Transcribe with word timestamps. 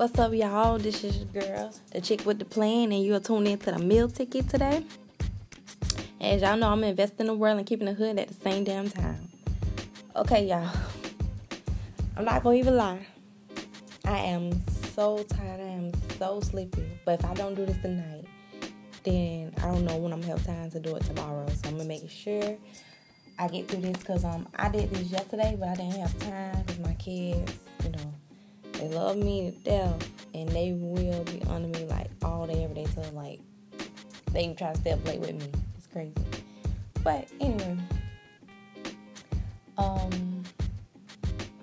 What's 0.00 0.18
up, 0.18 0.32
y'all? 0.32 0.78
This 0.78 1.04
is 1.04 1.18
your 1.18 1.42
girl, 1.42 1.74
the 1.92 2.00
chick 2.00 2.24
with 2.24 2.38
the 2.38 2.46
plan, 2.46 2.90
and 2.90 3.04
you 3.04 3.14
are 3.16 3.20
tuned 3.20 3.46
into 3.46 3.70
the 3.70 3.78
meal 3.78 4.08
ticket 4.08 4.48
today. 4.48 4.82
As 6.18 6.40
y'all 6.40 6.56
know, 6.56 6.70
I'm 6.70 6.82
investing 6.84 7.20
in 7.20 7.26
the 7.26 7.34
world 7.34 7.58
and 7.58 7.66
keeping 7.66 7.84
the 7.84 7.92
hood 7.92 8.18
at 8.18 8.28
the 8.28 8.32
same 8.32 8.64
damn 8.64 8.88
time. 8.88 9.28
Okay, 10.16 10.46
y'all. 10.46 10.74
I'm 12.16 12.24
not 12.24 12.42
gonna 12.42 12.56
even 12.56 12.78
lie. 12.78 13.06
I 14.06 14.20
am 14.20 14.52
so 14.94 15.22
tired. 15.22 15.60
I 15.60 15.64
am 15.64 15.92
so 16.18 16.40
sleepy. 16.40 16.86
But 17.04 17.20
if 17.20 17.26
I 17.26 17.34
don't 17.34 17.54
do 17.54 17.66
this 17.66 17.76
tonight, 17.82 18.24
then 19.04 19.52
I 19.58 19.66
don't 19.66 19.84
know 19.84 19.98
when 19.98 20.14
I'm 20.14 20.22
gonna 20.22 20.32
have 20.32 20.46
time 20.46 20.70
to 20.70 20.80
do 20.80 20.96
it 20.96 21.02
tomorrow. 21.04 21.46
So 21.46 21.68
I'm 21.68 21.76
gonna 21.76 21.86
make 21.86 22.08
sure 22.08 22.56
I 23.38 23.48
get 23.48 23.68
through 23.68 23.82
this 23.82 23.98
because 23.98 24.24
um 24.24 24.48
I 24.56 24.70
did 24.70 24.88
this 24.94 25.10
yesterday, 25.10 25.58
but 25.60 25.68
I 25.68 25.74
didn't 25.74 26.00
have 26.00 26.18
time 26.20 26.62
because 26.62 26.78
my 26.78 26.94
kids, 26.94 27.52
you 27.84 27.90
know 27.90 28.14
they 28.80 28.88
love 28.88 29.18
me 29.18 29.50
to 29.50 29.56
death, 29.58 30.08
and 30.34 30.48
they 30.48 30.72
will 30.72 31.22
be 31.24 31.42
under 31.50 31.68
me 31.68 31.84
like 31.84 32.10
all 32.22 32.46
day, 32.46 32.64
every 32.64 32.74
day 32.76 32.86
till 32.94 33.04
like 33.12 33.40
they 34.32 34.44
even 34.44 34.56
try 34.56 34.72
to 34.72 34.78
stay 34.78 34.92
up 34.92 35.04
late 35.06 35.20
with 35.20 35.34
me. 35.34 35.50
It's 35.76 35.86
crazy. 35.86 36.14
But 37.04 37.28
anyway, 37.40 37.76
um, 39.76 40.44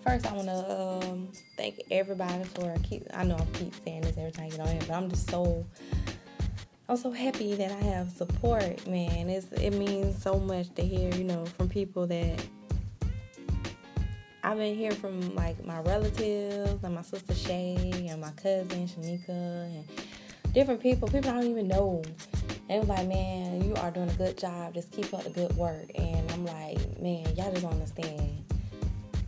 first 0.05 0.27
I 0.27 0.33
want 0.33 0.47
to 0.47 1.07
um, 1.09 1.29
thank 1.57 1.81
everybody 1.89 2.43
for 2.43 2.75
keep. 2.83 3.07
I 3.13 3.23
know 3.23 3.35
I 3.35 3.57
keep 3.57 3.73
saying 3.83 4.01
this 4.01 4.17
every 4.17 4.31
time 4.31 4.45
I 4.45 4.49
get 4.49 4.59
on 4.59 4.67
here, 4.67 4.81
but 4.81 4.91
I'm 4.91 5.09
just 5.09 5.29
so. 5.29 5.65
I'm 6.89 6.95
so 6.95 7.11
happy 7.11 7.53
that 7.55 7.69
I 7.69 7.83
have 7.83 8.11
support, 8.11 8.87
man. 8.87 9.29
It's 9.29 9.51
it 9.53 9.71
means 9.71 10.21
so 10.21 10.39
much 10.39 10.73
to 10.75 10.83
hear, 10.83 11.13
you 11.15 11.25
know, 11.25 11.45
from 11.45 11.67
people 11.67 12.07
that 12.07 12.39
I've 14.47 14.57
been 14.57 14.77
hearing 14.77 14.95
from 14.95 15.35
like 15.35 15.65
my 15.65 15.81
relatives 15.81 16.81
and 16.81 16.95
my 16.95 17.01
sister 17.01 17.33
Shay 17.33 18.07
and 18.09 18.21
my 18.21 18.31
cousin 18.31 18.87
Shanika 18.87 19.27
and 19.29 19.83
different 20.53 20.81
people. 20.81 21.09
People 21.09 21.31
I 21.31 21.33
don't 21.33 21.51
even 21.51 21.67
know. 21.67 22.01
And 22.69 22.79
was 22.79 22.87
like, 22.87 23.09
man, 23.09 23.61
you 23.61 23.73
are 23.75 23.91
doing 23.91 24.09
a 24.09 24.13
good 24.13 24.37
job. 24.37 24.73
Just 24.73 24.89
keep 24.93 25.13
up 25.13 25.25
the 25.25 25.31
good 25.31 25.53
work. 25.57 25.91
And 25.95 26.31
I'm 26.31 26.45
like, 26.45 26.77
man, 27.01 27.25
y'all 27.35 27.51
just 27.51 27.65
understand 27.65 28.45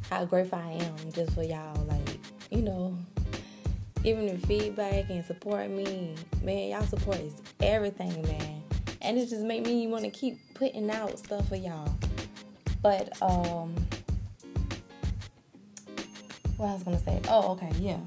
how 0.10 0.24
grateful 0.24 0.58
I 0.58 0.72
am 0.72 1.12
just 1.12 1.34
for 1.34 1.44
y'all. 1.44 1.84
Like, 1.84 2.18
you 2.50 2.62
know, 2.62 2.98
giving 4.02 4.26
me 4.26 4.38
feedback 4.38 5.10
and 5.10 5.26
support 5.26 5.70
me. 5.70 6.16
Man, 6.42 6.70
y'all 6.70 6.84
support 6.84 7.18
is 7.18 7.34
everything, 7.60 8.22
man. 8.22 8.64
And 9.02 9.18
it 9.18 9.28
just 9.28 9.44
make 9.44 9.66
me 9.66 9.86
want 9.88 10.06
to 10.06 10.12
keep 10.12 10.38
putting 10.54 10.90
out 10.90 11.20
stuff 11.20 11.50
for 11.50 11.58
y'all. 11.58 11.94
But 12.82 13.22
um 13.22 13.76
what 16.60 16.70
I 16.70 16.74
was 16.74 16.84
gonna 16.84 17.00
say. 17.00 17.22
Oh, 17.30 17.54
okay, 17.54 17.72
yeah. 17.80 18.00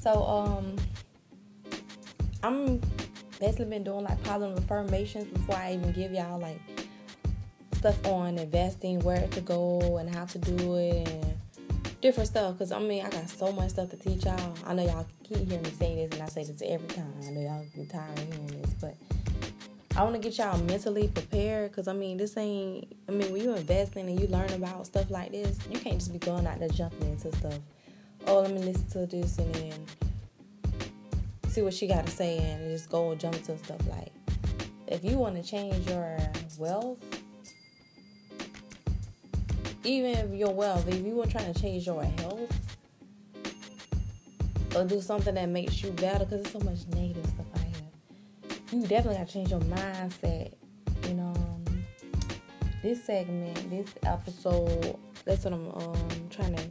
So 0.00 0.22
um, 0.24 0.76
I'm 2.42 2.80
basically 3.38 3.66
been 3.66 3.84
doing 3.84 4.04
like 4.04 4.22
positive 4.24 4.56
affirmations 4.58 5.26
before 5.26 5.56
I 5.56 5.74
even 5.74 5.92
give 5.92 6.12
y'all 6.12 6.40
like 6.40 6.60
stuff 7.74 8.04
on 8.06 8.38
investing, 8.38 9.00
where 9.00 9.26
to 9.28 9.40
go, 9.40 9.98
and 9.98 10.12
how 10.12 10.24
to 10.24 10.38
do 10.38 10.76
it, 10.76 11.08
and 11.08 11.38
different 12.00 12.28
stuff. 12.28 12.58
Cause 12.58 12.72
I 12.72 12.78
mean, 12.80 13.04
I 13.04 13.10
got 13.10 13.28
so 13.28 13.52
much 13.52 13.70
stuff 13.70 13.90
to 13.90 13.96
teach 13.96 14.24
y'all. 14.24 14.54
I 14.66 14.74
know 14.74 14.84
y'all 14.84 15.06
keep 15.22 15.46
hearing 15.48 15.62
me 15.62 15.70
say 15.70 15.94
this, 15.94 16.18
and 16.18 16.22
I 16.22 16.26
say 16.28 16.44
this 16.44 16.62
every 16.64 16.88
time. 16.88 17.12
I 17.26 17.30
know 17.30 17.40
y'all 17.42 17.64
get 17.76 17.90
tired 17.90 18.18
of 18.18 18.24
hearing 18.24 18.62
this, 18.62 18.74
but 18.80 18.94
I 19.98 20.04
want 20.04 20.14
to 20.14 20.20
get 20.20 20.38
y'all 20.38 20.56
mentally 20.58 21.08
prepared 21.08 21.72
because 21.72 21.88
I 21.88 21.92
mean, 21.92 22.18
this 22.18 22.36
ain't. 22.36 22.94
I 23.08 23.10
mean, 23.10 23.32
when 23.32 23.42
you 23.42 23.56
investing 23.56 24.08
and 24.08 24.20
you 24.20 24.28
learn 24.28 24.48
about 24.52 24.86
stuff 24.86 25.10
like 25.10 25.32
this, 25.32 25.58
you 25.68 25.76
can't 25.80 25.98
just 25.98 26.12
be 26.12 26.20
going 26.20 26.46
out 26.46 26.60
there 26.60 26.68
jumping 26.68 27.08
into 27.08 27.36
stuff. 27.36 27.58
Oh, 28.24 28.42
let 28.42 28.52
me 28.52 28.60
listen 28.60 28.88
to 28.90 29.06
this 29.06 29.38
and 29.38 29.52
then 29.56 29.86
see 31.48 31.62
what 31.62 31.74
she 31.74 31.88
got 31.88 32.06
to 32.06 32.12
say 32.12 32.38
and 32.38 32.70
just 32.70 32.88
go 32.88 33.10
and 33.10 33.20
jump 33.20 33.34
into 33.34 33.58
stuff 33.58 33.80
like. 33.88 34.12
If 34.86 35.02
you 35.02 35.18
want 35.18 35.34
to 35.34 35.42
change 35.42 35.88
your 35.88 36.16
wealth, 36.58 36.98
even 39.82 40.12
if 40.12 40.32
your 40.32 40.54
wealth, 40.54 40.86
if 40.86 41.04
you 41.04 41.16
were 41.16 41.26
trying 41.26 41.52
to 41.52 41.60
change 41.60 41.86
your 41.86 42.04
health 42.04 42.52
or 44.76 44.84
do 44.84 45.00
something 45.00 45.34
that 45.34 45.48
makes 45.48 45.82
you 45.82 45.90
better, 45.90 46.24
because 46.24 46.44
there's 46.44 46.52
so 46.52 46.60
much 46.60 46.86
negative 46.94 47.26
stuff 47.26 47.57
you 48.72 48.82
definitely 48.82 49.16
got 49.16 49.28
to 49.28 49.32
change 49.32 49.50
your 49.50 49.60
mindset. 49.60 50.52
You 51.06 51.14
know, 51.14 51.32
um, 51.34 51.64
this 52.82 53.02
segment, 53.04 53.70
this 53.70 53.94
episode, 54.04 54.96
that's 55.24 55.44
what 55.44 55.54
I'm 55.54 55.70
um, 55.70 56.08
trying 56.30 56.54
to, 56.54 56.62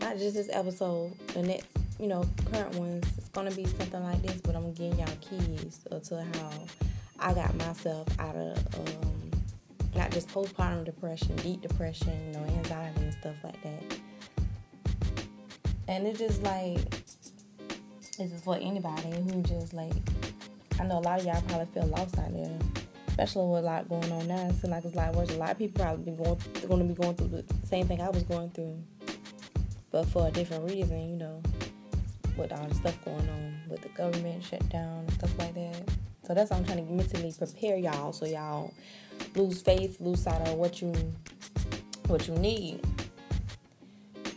not 0.00 0.18
just 0.18 0.36
this 0.36 0.48
episode, 0.52 1.12
the 1.34 1.42
next, 1.42 1.66
you 1.98 2.06
know, 2.06 2.24
current 2.52 2.74
ones, 2.76 3.06
it's 3.18 3.28
going 3.30 3.48
to 3.48 3.56
be 3.56 3.64
something 3.64 4.02
like 4.02 4.22
this, 4.22 4.40
but 4.40 4.54
I'm 4.54 4.72
getting 4.74 4.98
y'all 4.98 5.08
keys 5.20 5.80
to 5.90 6.24
how 6.34 6.52
I 7.18 7.34
got 7.34 7.54
myself 7.56 8.06
out 8.20 8.36
of, 8.36 8.58
um, 8.78 9.30
not 9.94 10.10
just 10.10 10.28
postpartum 10.28 10.84
depression, 10.84 11.34
deep 11.36 11.62
depression, 11.62 12.12
you 12.26 12.32
know, 12.32 12.44
anxiety 12.44 13.00
and 13.00 13.12
stuff 13.14 13.36
like 13.42 13.60
that. 13.62 13.82
And 15.88 16.06
it's 16.06 16.18
just 16.18 16.42
like, 16.42 16.78
this 18.18 18.32
is 18.32 18.42
for 18.42 18.56
anybody 18.56 19.10
who 19.10 19.42
just 19.42 19.74
like 19.74 19.92
I 20.80 20.84
know 20.84 20.98
a 20.98 21.00
lot 21.00 21.20
of 21.20 21.26
y'all 21.26 21.42
probably 21.42 21.66
feel 21.66 21.86
lost 21.86 22.18
out 22.18 22.32
there, 22.32 22.58
especially 23.08 23.46
with 23.46 23.62
a 23.62 23.66
lot 23.66 23.88
going 23.88 24.10
on 24.10 24.26
now. 24.26 24.48
It 24.48 24.54
seems 24.54 24.64
like 24.64 24.84
it's 24.84 24.94
a 24.94 24.98
lot 24.98 25.14
worse. 25.14 25.30
A 25.30 25.36
lot 25.36 25.52
of 25.52 25.58
people 25.58 25.82
probably 25.82 26.12
going, 26.12 26.38
going 26.68 26.88
to 26.88 26.94
be 26.94 27.00
going 27.00 27.14
through 27.14 27.28
the 27.28 27.44
same 27.64 27.86
thing 27.86 28.00
I 28.00 28.10
was 28.10 28.24
going 28.24 28.50
through, 28.50 28.82
but 29.92 30.04
for 30.08 30.26
a 30.26 30.30
different 30.30 30.64
reason, 30.64 31.10
you 31.10 31.16
know, 31.16 31.42
with 32.36 32.52
all 32.52 32.66
the 32.66 32.74
stuff 32.74 33.04
going 33.04 33.28
on 33.28 33.54
with 33.68 33.82
the 33.82 33.88
government 33.90 34.42
shutdown 34.42 35.00
and 35.00 35.12
stuff 35.12 35.38
like 35.38 35.54
that. 35.54 35.88
So 36.26 36.34
that's 36.34 36.50
why 36.50 36.56
I'm 36.56 36.64
trying 36.64 36.86
to 36.86 36.92
mentally 36.92 37.32
prepare 37.36 37.76
y'all 37.76 38.12
so 38.12 38.26
y'all 38.26 38.72
lose 39.36 39.62
faith, 39.62 40.00
lose 40.00 40.22
sight 40.22 40.40
of 40.48 40.54
what 40.54 40.80
you 40.80 40.92
what 42.06 42.26
you 42.26 42.34
need. 42.34 42.80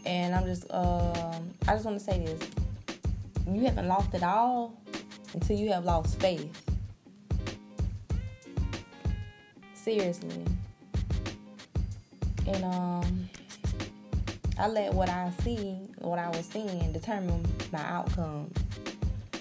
And 0.05 0.35
I'm 0.35 0.45
just 0.45 0.65
um, 0.71 1.53
I 1.67 1.73
just 1.73 1.85
want 1.85 1.99
to 1.99 2.03
say 2.03 2.19
this: 2.23 2.49
you 3.49 3.61
haven't 3.61 3.87
lost 3.87 4.13
it 4.13 4.23
all 4.23 4.77
until 5.39 5.55
you 5.55 5.71
have 5.71 5.85
lost 5.85 6.19
faith. 6.19 6.49
Seriously. 9.75 10.43
And 12.47 12.63
um 12.63 13.29
I 14.57 14.67
let 14.67 14.93
what 14.93 15.09
I 15.09 15.31
see, 15.43 15.77
what 15.99 16.17
I 16.17 16.29
was 16.29 16.45
seeing 16.47 16.91
determine 16.91 17.45
my 17.71 17.81
outcome 17.81 18.49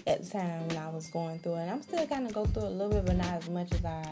at 0.06 0.22
the 0.22 0.30
time 0.30 0.68
when 0.68 0.76
I 0.76 0.90
was 0.90 1.06
going 1.06 1.38
through 1.38 1.54
it. 1.54 1.62
And 1.62 1.70
I'm 1.70 1.82
still 1.82 2.06
kind 2.06 2.26
of 2.26 2.34
go 2.34 2.44
through 2.44 2.66
a 2.66 2.68
little 2.68 2.90
bit, 2.90 3.06
but 3.06 3.16
not 3.16 3.32
as 3.32 3.48
much 3.48 3.72
as 3.72 3.82
I 3.82 4.04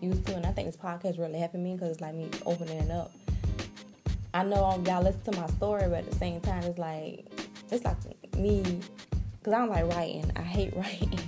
used 0.00 0.24
to. 0.26 0.36
And 0.36 0.46
I 0.46 0.52
think 0.52 0.68
this 0.68 0.76
podcast 0.76 1.18
really 1.18 1.40
helping 1.40 1.64
me 1.64 1.74
because 1.74 1.90
it's 1.90 2.00
like 2.00 2.14
me 2.14 2.30
opening 2.46 2.78
it 2.78 2.90
up. 2.92 3.12
I 4.32 4.44
know 4.44 4.80
y'all 4.86 5.02
listen 5.02 5.32
to 5.32 5.40
my 5.40 5.48
story, 5.48 5.88
but 5.88 6.04
at 6.04 6.10
the 6.10 6.16
same 6.16 6.40
time, 6.40 6.62
it's 6.62 6.78
like 6.78 7.26
it's 7.72 7.84
like 7.84 7.96
me 8.36 8.80
because 9.46 9.58
I 9.58 9.64
don't 9.64 9.70
like 9.70 9.96
writing. 9.96 10.32
I 10.34 10.42
hate 10.42 10.74
writing. 10.76 11.20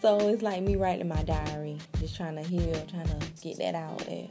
so 0.00 0.18
it's 0.28 0.42
like 0.42 0.60
me 0.60 0.74
writing 0.74 1.06
my 1.06 1.22
diary, 1.22 1.78
just 2.00 2.16
trying 2.16 2.34
to 2.34 2.42
heal, 2.42 2.74
trying 2.90 3.06
to 3.06 3.26
get 3.40 3.58
that 3.58 3.76
out 3.76 3.98
there. 4.00 4.26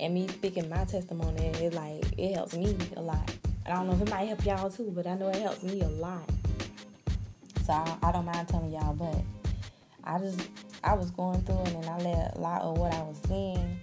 And 0.00 0.14
me 0.14 0.26
speaking 0.28 0.70
my 0.70 0.84
testimony, 0.84 1.48
it's 1.48 1.76
like 1.76 2.02
it 2.18 2.34
helps 2.34 2.54
me 2.54 2.78
a 2.96 3.02
lot. 3.02 3.30
And 3.66 3.74
I 3.74 3.76
don't 3.76 3.88
know 3.88 3.94
if 3.94 4.00
it 4.00 4.10
might 4.10 4.24
help 4.24 4.44
y'all 4.46 4.70
too, 4.70 4.90
but 4.94 5.06
I 5.06 5.16
know 5.16 5.28
it 5.28 5.36
helps 5.36 5.62
me 5.64 5.82
a 5.82 5.88
lot. 5.88 6.26
So 7.66 7.74
I, 7.74 7.96
I 8.02 8.10
don't 8.10 8.24
mind 8.24 8.48
telling 8.48 8.72
y'all, 8.72 8.94
but 8.94 9.20
I 10.04 10.18
just 10.18 10.48
I 10.82 10.94
was 10.94 11.10
going 11.10 11.42
through 11.42 11.60
it 11.60 11.74
and 11.74 11.84
I 11.84 11.98
let 11.98 12.36
a 12.36 12.40
lot 12.40 12.62
of 12.62 12.78
what 12.78 12.94
I 12.94 13.02
was 13.02 13.20
seeing 13.28 13.78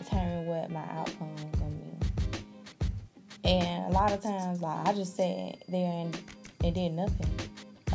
determine 0.00 0.46
what 0.46 0.72
my 0.72 0.82
outcome 0.90 1.32
was 1.34 1.60
gonna 1.60 1.70
be. 1.70 3.48
And 3.48 3.84
a 3.84 3.94
lot 3.94 4.10
of 4.10 4.20
times 4.20 4.60
like 4.60 4.88
I 4.88 4.92
just 4.92 5.14
sat 5.14 5.62
there 5.68 5.92
and, 5.92 6.18
and 6.64 6.74
did 6.74 6.90
nothing 6.90 7.45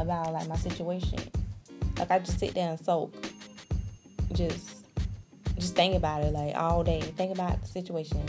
about 0.02 0.34
like 0.34 0.48
my 0.48 0.56
situation. 0.56 1.20
Like 1.98 2.12
I 2.12 2.20
just 2.20 2.40
sit 2.40 2.54
there 2.54 2.70
and 2.70 2.80
soak. 2.80 3.14
Just 4.34 4.86
just 5.56 5.76
think 5.76 5.96
about 5.96 6.24
it 6.24 6.34
like 6.34 6.56
all 6.56 6.84
day. 6.84 7.02
Think 7.02 7.34
about 7.34 7.62
the 7.62 7.68
situation. 7.68 8.26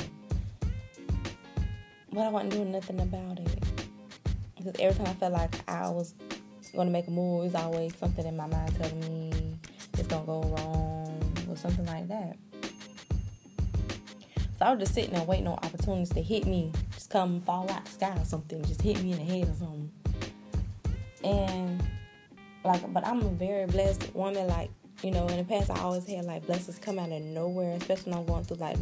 But 2.12 2.20
I 2.20 2.28
wasn't 2.28 2.52
doing 2.52 2.72
nothing 2.72 3.00
about 3.00 3.38
it. 3.38 3.64
Because 4.56 4.74
every 4.78 4.96
time 4.96 5.06
I 5.06 5.14
felt 5.14 5.32
like 5.32 5.68
I 5.68 5.88
was 5.88 6.14
gonna 6.76 6.90
make 6.90 7.08
a 7.08 7.10
move, 7.10 7.46
it's 7.46 7.54
always 7.54 7.96
something 7.96 8.26
in 8.26 8.36
my 8.36 8.46
mind 8.46 8.74
telling 8.76 9.00
me 9.00 9.32
it's 9.94 10.08
gonna 10.08 10.26
go 10.26 10.42
wrong 10.42 11.46
or 11.48 11.56
something 11.56 11.86
like 11.86 12.08
that. 12.08 12.36
So 14.58 14.66
I 14.66 14.70
was 14.70 14.80
just 14.80 14.94
sitting 14.94 15.14
there 15.14 15.24
waiting 15.24 15.48
on 15.48 15.54
opportunities 15.54 16.10
to 16.10 16.22
hit 16.22 16.46
me, 16.46 16.70
just 16.92 17.10
come 17.10 17.40
fall 17.40 17.68
out 17.70 17.84
the 17.84 17.90
sky 17.90 18.14
or 18.16 18.24
something, 18.24 18.62
just 18.64 18.82
hit 18.82 19.02
me 19.02 19.12
in 19.12 19.18
the 19.18 19.24
head 19.24 19.48
or 19.48 19.54
something 19.54 19.90
and 21.24 21.82
like 22.64 22.92
but 22.92 23.06
i'm 23.06 23.20
a 23.22 23.28
very 23.30 23.66
blessed 23.66 24.14
woman 24.14 24.46
like 24.46 24.70
you 25.02 25.10
know 25.10 25.26
in 25.28 25.38
the 25.38 25.44
past 25.44 25.70
i 25.70 25.78
always 25.80 26.06
had 26.06 26.24
like 26.24 26.46
blessings 26.46 26.78
come 26.78 26.98
out 26.98 27.10
of 27.10 27.22
nowhere 27.22 27.72
especially 27.76 28.12
when 28.12 28.20
i'm 28.20 28.26
going 28.26 28.44
through 28.44 28.56
like 28.58 28.76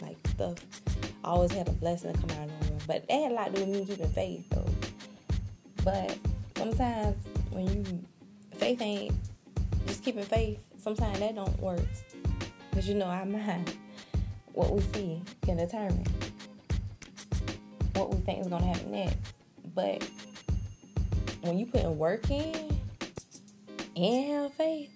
like 0.00 0.16
stuff 0.28 0.56
i 1.24 1.28
always 1.28 1.52
had 1.52 1.68
a 1.68 1.72
blessing 1.72 2.12
come 2.14 2.30
out 2.38 2.48
of 2.48 2.60
nowhere 2.62 2.78
but 2.86 3.08
that 3.08 3.14
had 3.14 3.32
a 3.32 3.34
lot 3.34 3.54
to 3.54 3.64
do 3.64 3.70
with 3.70 3.80
me 3.80 3.86
keeping 3.86 4.08
faith 4.10 4.44
though 4.50 4.68
but 5.84 6.18
sometimes 6.56 7.16
when 7.50 7.66
you 7.68 8.04
faith 8.54 8.80
ain't 8.80 9.14
just 9.86 10.04
keeping 10.04 10.24
faith, 10.24 10.58
sometimes 10.78 11.18
that 11.18 11.34
don't 11.34 11.60
work. 11.60 11.80
Cause 12.72 12.88
you 12.88 12.94
know 12.94 13.06
our 13.06 13.26
mind, 13.26 13.76
what 14.52 14.70
we 14.70 14.80
see 14.94 15.22
can 15.42 15.56
determine 15.56 16.06
what 17.94 18.14
we 18.14 18.20
think 18.20 18.40
is 18.40 18.48
gonna 18.48 18.66
happen 18.66 18.92
next. 18.92 19.16
But 19.74 20.08
when 21.42 21.58
you 21.58 21.66
put 21.66 21.82
in 21.82 21.98
work 21.98 22.30
in 22.30 22.54
and 23.96 24.32
have 24.32 24.54
faith, 24.54 24.90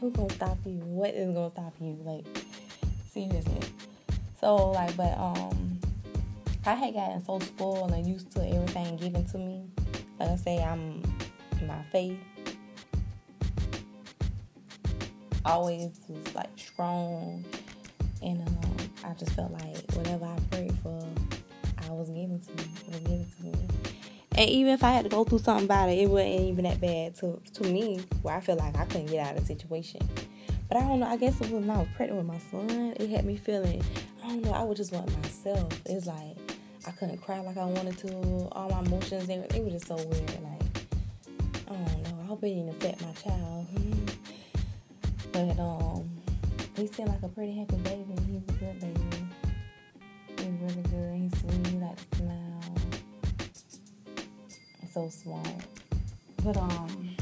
who's 0.00 0.12
gonna 0.12 0.32
stop 0.32 0.58
you? 0.64 0.78
What 0.78 1.10
is 1.10 1.34
gonna 1.34 1.50
stop 1.50 1.74
you? 1.80 1.98
Like 2.02 2.24
seriously. 3.12 3.60
So 4.40 4.70
like, 4.70 4.96
but 4.96 5.16
um, 5.18 5.80
I 6.64 6.74
had 6.74 6.94
gotten 6.94 7.24
so 7.24 7.38
spoiled 7.40 7.92
and 7.92 8.06
used 8.06 8.30
to 8.32 8.48
everything 8.48 8.96
given 8.96 9.24
to 9.26 9.38
me. 9.38 9.64
Like 10.18 10.30
I 10.30 10.36
say, 10.36 10.62
I'm 10.62 11.02
my 11.66 11.82
faith 11.90 12.18
always 15.44 15.90
was 16.08 16.34
like 16.34 16.50
strong, 16.56 17.44
and 18.22 18.40
um, 18.46 18.90
I 19.04 19.14
just 19.14 19.32
felt 19.32 19.52
like 19.52 19.90
whatever 19.92 20.26
I 20.26 20.38
prayed 20.50 20.74
for, 20.82 21.08
I 21.88 21.92
was 21.92 22.08
given 22.10 22.40
to 22.40 22.52
me. 22.52 22.68
was 22.88 23.52
to. 23.52 23.76
And 24.38 24.50
even 24.50 24.72
if 24.72 24.84
I 24.84 24.90
had 24.90 25.04
to 25.04 25.08
go 25.08 25.24
through 25.24 25.38
something 25.38 25.64
about 25.64 25.88
it, 25.88 25.98
it 25.98 26.10
wasn't 26.10 26.40
even 26.40 26.64
that 26.64 26.80
bad 26.80 27.14
to 27.16 27.40
to 27.54 27.64
me, 27.64 28.04
where 28.22 28.36
I 28.36 28.40
feel 28.40 28.56
like 28.56 28.76
I 28.76 28.84
couldn't 28.84 29.06
get 29.06 29.26
out 29.26 29.36
of 29.36 29.40
the 29.40 29.46
situation. 29.46 30.00
But 30.68 30.78
I 30.78 30.80
don't 30.80 31.00
know. 31.00 31.06
I 31.06 31.16
guess 31.16 31.36
it 31.36 31.50
was 31.50 31.52
when 31.52 31.70
I 31.70 31.78
was 31.78 31.88
pregnant 31.96 32.18
with 32.18 32.26
my 32.26 32.38
son, 32.50 32.94
it 32.98 33.08
had 33.08 33.24
me 33.24 33.36
feeling. 33.36 33.82
I 34.22 34.28
don't 34.28 34.42
know. 34.42 34.52
I 34.52 34.62
would 34.64 34.76
just 34.76 34.92
want 34.92 35.10
myself. 35.22 35.72
It's 35.86 36.06
like 36.06 36.36
I 36.86 36.90
couldn't 36.90 37.18
cry 37.18 37.40
like 37.40 37.56
I 37.56 37.64
wanted 37.64 37.96
to. 37.98 38.48
All 38.52 38.68
my 38.68 38.80
emotions, 38.80 39.26
they 39.26 39.38
were 39.38 39.70
just 39.70 39.86
so 39.86 39.96
weird. 39.96 40.42
Like 40.42 40.62
I 41.68 41.72
don't 41.72 42.02
know. 42.02 42.18
I 42.22 42.26
hope 42.26 42.44
it 42.44 42.48
didn't 42.48 42.70
affect 42.70 43.02
my 43.02 43.12
child. 43.12 43.66
but 45.32 45.58
um, 45.60 46.10
he 46.76 46.86
seemed 46.88 47.08
like 47.08 47.22
a 47.22 47.28
pretty 47.28 47.56
happy 47.56 47.76
baby. 47.76 48.14
He's 48.26 48.42
a 48.48 48.58
good 48.58 48.80
baby. 48.80 49.00
He's 50.36 50.60
really 50.60 50.82
good. 50.82 51.14
He's 51.14 51.40
sweet. 51.40 51.65
Likes 52.20 53.62
to. 53.62 54.88
So 54.92 55.08
smart. 55.08 55.48
But 56.42 56.56
um. 56.56 57.16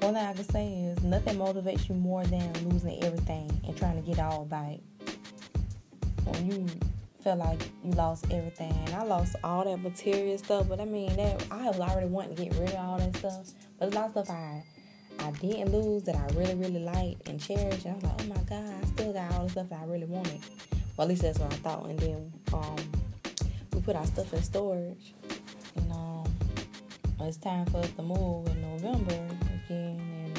One 0.00 0.14
thing 0.14 0.24
I 0.24 0.32
can 0.32 0.48
say 0.48 0.72
is 0.72 1.02
nothing 1.02 1.36
motivates 1.36 1.88
you 1.88 1.94
more 1.96 2.24
than 2.24 2.52
losing 2.68 3.02
everything 3.02 3.50
and 3.66 3.76
trying 3.76 4.00
to 4.00 4.08
get 4.08 4.20
all 4.20 4.44
back. 4.44 4.78
When 6.24 6.50
you 6.50 6.66
feel 7.22 7.34
like 7.36 7.60
you 7.84 7.90
lost 7.90 8.24
everything, 8.30 8.72
I 8.94 9.02
lost 9.02 9.34
all 9.42 9.64
that 9.64 9.78
material 9.78 10.38
stuff, 10.38 10.68
but 10.68 10.80
I 10.80 10.84
mean 10.84 11.16
that 11.16 11.44
I 11.50 11.66
was 11.66 11.80
already 11.80 12.06
wanting 12.06 12.36
to 12.36 12.44
get 12.44 12.54
rid 12.54 12.70
of 12.70 12.76
all 12.76 12.98
that 12.98 13.16
stuff. 13.16 13.50
But 13.78 13.92
a 13.92 13.96
lot 13.96 14.04
of 14.06 14.10
stuff 14.12 14.30
I 14.30 14.62
I 15.18 15.30
didn't 15.32 15.72
lose 15.72 16.04
that 16.04 16.14
I 16.14 16.26
really 16.38 16.54
really 16.54 16.78
liked 16.80 17.28
and 17.28 17.40
cherished, 17.40 17.84
and 17.84 17.92
I 17.92 17.96
was 17.96 18.04
like, 18.04 18.20
oh 18.20 18.24
my 18.28 18.42
god, 18.48 18.74
I 18.82 18.86
still 18.86 19.12
got 19.12 19.32
all 19.32 19.44
the 19.44 19.50
stuff 19.50 19.68
that 19.70 19.80
I 19.82 19.84
really 19.84 20.06
wanted. 20.06 20.40
Well, 20.98 21.04
at 21.04 21.10
least 21.10 21.22
that's 21.22 21.38
what 21.38 21.52
I 21.52 21.56
thought. 21.58 21.86
And 21.86 21.98
then 22.00 22.32
um, 22.52 22.76
we 23.72 23.80
put 23.80 23.94
our 23.94 24.04
stuff 24.04 24.34
in 24.34 24.42
storage, 24.42 25.14
and 25.76 25.92
um, 25.92 26.24
it's 27.20 27.36
time 27.36 27.66
for 27.66 27.78
us 27.78 27.90
to 27.92 28.02
move 28.02 28.48
in 28.48 28.60
November 28.62 29.14
again, 29.64 30.00
and 30.26 30.38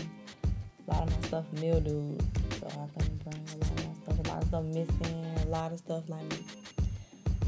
a 0.85 0.91
lot 0.91 1.03
of 1.03 1.15
my 1.15 1.27
stuff 1.27 1.45
mildewed, 1.53 2.21
so 2.59 2.67
I 2.67 2.99
couldn't 2.99 3.23
bring 3.23 3.41
a 3.53 3.57
lot 3.57 3.71
of 3.71 3.87
my 3.87 3.93
stuff. 4.03 4.19
A 4.19 4.27
lot 4.27 4.41
of 4.41 4.47
stuff 4.49 4.63
missing, 4.65 5.25
a 5.37 5.45
lot 5.45 5.71
of 5.71 5.79
stuff 5.79 6.09
like 6.09 6.33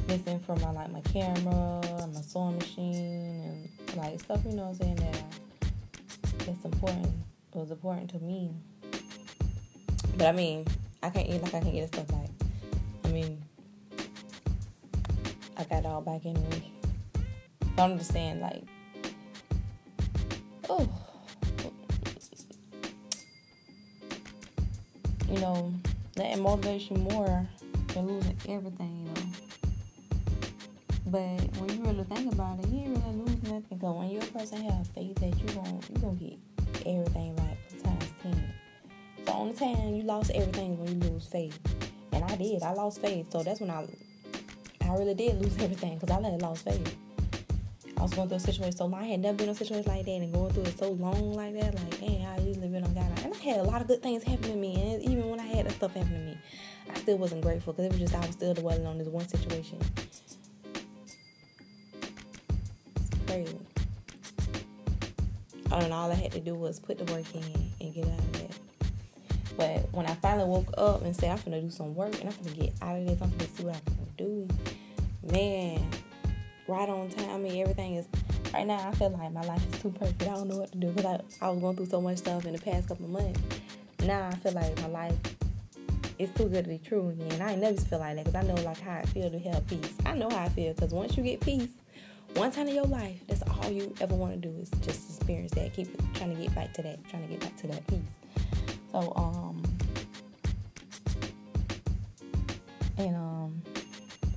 missing 0.07 0.39
from 0.39 0.61
my 0.61 0.71
like 0.71 0.91
my 0.93 1.01
camera, 1.01 1.81
my 2.13 2.21
sewing 2.21 2.59
machine, 2.59 3.69
and 3.89 3.97
like 3.97 4.21
stuff 4.21 4.39
you 4.45 4.53
know 4.53 4.69
what 4.69 4.69
I'm 4.69 4.75
saying 4.75 4.95
that 4.95 6.47
it's 6.47 6.63
important. 6.63 7.07
It 7.53 7.57
was 7.57 7.71
important 7.71 8.09
to 8.11 8.19
me. 8.19 8.51
But 10.17 10.27
I 10.27 10.31
mean, 10.31 10.65
I 11.03 11.09
can't 11.09 11.27
eat 11.27 11.43
like 11.43 11.55
I 11.55 11.59
can't 11.59 11.73
get 11.73 11.93
stuff 11.93 12.07
back. 12.07 12.40
I 13.11 13.13
mean, 13.13 13.43
I 15.57 15.65
got 15.65 15.79
it 15.79 15.85
all 15.85 15.99
back 15.99 16.25
anyway. 16.25 16.71
I'm 17.77 17.97
just 17.97 18.13
saying, 18.13 18.39
like, 18.39 18.63
oh, 20.69 20.87
you 25.27 25.39
know, 25.39 25.73
that 26.15 26.37
motivates 26.37 26.89
you 26.89 26.95
more 26.99 27.45
than 27.93 28.07
losing 28.07 28.37
everything, 28.47 29.05
you 29.05 29.13
know. 29.13 29.31
But 31.07 31.57
when 31.57 31.69
you 31.69 31.83
really 31.83 32.05
think 32.05 32.31
about 32.31 32.59
it, 32.59 32.67
you 32.69 32.79
ain't 32.79 32.97
really 33.03 33.17
lose 33.17 33.43
nothing. 33.43 33.65
Because 33.71 33.93
when 33.93 34.09
you're 34.09 34.23
a 34.23 34.27
person 34.27 34.63
have 34.63 34.87
faith 34.87 35.15
that 35.15 35.37
you 35.37 35.53
gonna 35.53 35.79
you 35.93 35.99
gonna 35.99 36.13
get 36.13 36.39
everything 36.85 37.35
right 37.35 37.57
times 37.83 38.05
ten. 38.23 38.53
So 39.25 39.33
on 39.33 39.49
the 39.49 39.53
time 39.53 39.95
you 39.95 40.03
lost 40.03 40.31
everything 40.33 40.79
when 40.79 41.01
you 41.01 41.09
lose 41.09 41.25
faith, 41.25 41.59
I 42.31 42.37
did. 42.37 42.63
I 42.63 42.73
lost 42.73 43.01
faith. 43.01 43.29
So 43.31 43.43
that's 43.43 43.59
when 43.59 43.69
I 43.69 43.85
I 44.81 44.95
really 44.95 45.13
did 45.13 45.41
lose 45.41 45.57
everything 45.59 45.97
because 45.97 46.15
I 46.15 46.19
let 46.19 46.41
lost 46.41 46.63
faith. 46.65 46.95
I 47.97 48.01
was 48.01 48.13
going 48.13 48.29
through 48.29 48.37
a 48.37 48.39
situation 48.39 48.75
so 48.75 48.85
long. 48.85 49.01
I 49.01 49.05
had 49.05 49.19
never 49.19 49.37
been 49.37 49.49
in 49.49 49.51
a 49.51 49.55
situation 49.55 49.91
like 49.91 50.05
that 50.05 50.11
and 50.11 50.33
going 50.33 50.51
through 50.53 50.63
it 50.63 50.79
so 50.79 50.91
long 50.91 51.33
like 51.33 51.53
that. 51.53 51.75
Like, 51.75 51.99
dang, 51.99 52.25
I 52.25 52.39
usually 52.39 52.67
been 52.67 52.83
on 52.83 52.93
God. 52.93 53.11
And 53.23 53.33
I 53.33 53.37
had 53.37 53.59
a 53.59 53.63
lot 53.63 53.81
of 53.81 53.87
good 53.87 54.01
things 54.01 54.23
happen 54.23 54.49
to 54.49 54.55
me. 54.55 54.81
And 54.81 55.03
even 55.03 55.29
when 55.29 55.39
I 55.39 55.45
had 55.45 55.67
that 55.67 55.73
stuff 55.73 55.93
happen 55.93 56.11
to 56.11 56.19
me, 56.19 56.37
I 56.89 56.97
still 56.97 57.17
wasn't 57.17 57.41
grateful 57.41 57.73
because 57.73 57.85
it 57.85 57.91
was 57.91 57.99
just 57.99 58.15
I 58.15 58.25
was 58.25 58.31
still 58.31 58.53
dwelling 58.53 58.87
on 58.87 58.97
this 58.97 59.07
one 59.07 59.27
situation. 59.27 59.77
It's 62.95 63.09
crazy. 63.27 63.59
And 65.71 65.93
all 65.93 66.11
I 66.11 66.15
had 66.15 66.31
to 66.31 66.39
do 66.39 66.55
was 66.55 66.79
put 66.79 66.97
the 66.97 67.13
work 67.13 67.33
in 67.35 67.43
and 67.79 67.93
get 67.93 68.05
out 68.05 68.17
of 68.17 68.33
that. 68.33 68.40
But 69.61 69.93
when 69.93 70.07
I 70.07 70.15
finally 70.15 70.49
woke 70.49 70.73
up 70.75 71.03
and 71.03 71.15
said, 71.15 71.29
I'm 71.29 71.37
gonna 71.45 71.61
do 71.61 71.69
some 71.69 71.93
work 71.93 72.19
and 72.19 72.27
I'm 72.27 72.35
gonna 72.43 72.55
get 72.55 72.73
out 72.81 72.97
of 72.97 73.05
this, 73.05 73.21
I'm 73.21 73.29
gonna 73.29 73.47
see 73.47 73.63
what 73.63 73.75
I 73.75 73.79
can 73.85 74.07
do, 74.17 74.47
man, 75.31 75.87
right 76.67 76.89
on 76.89 77.11
time. 77.11 77.29
I 77.29 77.37
mean, 77.37 77.61
everything 77.61 77.93
is 77.97 78.07
right 78.55 78.65
now. 78.65 78.89
I 78.89 78.91
feel 78.95 79.11
like 79.11 79.31
my 79.31 79.43
life 79.43 79.61
is 79.71 79.79
too 79.79 79.91
perfect. 79.91 80.23
I 80.23 80.33
don't 80.33 80.47
know 80.47 80.57
what 80.57 80.71
to 80.71 80.79
do 80.79 80.87
because 80.87 81.05
I, 81.05 81.45
I 81.45 81.49
was 81.51 81.59
going 81.61 81.75
through 81.75 81.85
so 81.85 82.01
much 82.01 82.17
stuff 82.17 82.43
in 82.45 82.53
the 82.53 82.59
past 82.59 82.87
couple 82.87 83.05
of 83.05 83.11
months. 83.11 83.39
Now 84.03 84.29
I 84.29 84.35
feel 84.37 84.53
like 84.53 84.81
my 84.81 84.87
life 84.87 85.15
is 86.17 86.31
too 86.31 86.49
good 86.49 86.63
to 86.63 86.69
be 86.71 86.79
true 86.79 87.09
again. 87.09 87.39
I 87.39 87.51
ain't 87.51 87.61
never 87.61 87.79
feel 87.79 87.99
like 87.99 88.15
that 88.15 88.25
because 88.25 88.43
I 88.43 88.47
know 88.47 88.59
like 88.63 88.81
how 88.81 88.97
I 88.97 89.05
feel 89.05 89.29
to 89.29 89.37
have 89.37 89.67
peace. 89.67 89.93
I 90.07 90.15
know 90.15 90.31
how 90.31 90.45
I 90.45 90.49
feel 90.49 90.73
because 90.73 90.91
once 90.91 91.15
you 91.15 91.21
get 91.21 91.39
peace, 91.39 91.69
one 92.33 92.51
time 92.51 92.67
in 92.67 92.73
your 92.73 92.85
life, 92.85 93.19
that's 93.27 93.43
all 93.43 93.69
you 93.69 93.93
ever 94.01 94.15
want 94.15 94.33
to 94.33 94.39
do 94.39 94.55
is 94.59 94.71
just 94.81 95.19
experience 95.19 95.51
that. 95.51 95.71
Keep 95.75 96.15
trying 96.15 96.35
to 96.35 96.41
get 96.41 96.55
back 96.55 96.73
to 96.73 96.81
that, 96.81 96.97
trying 97.11 97.27
to 97.27 97.29
get 97.29 97.41
back 97.41 97.55
to 97.57 97.67
that 97.67 97.85
peace. 97.85 97.99
So 98.91 99.13
um, 99.15 99.63
and 102.97 103.15
um 103.15 103.61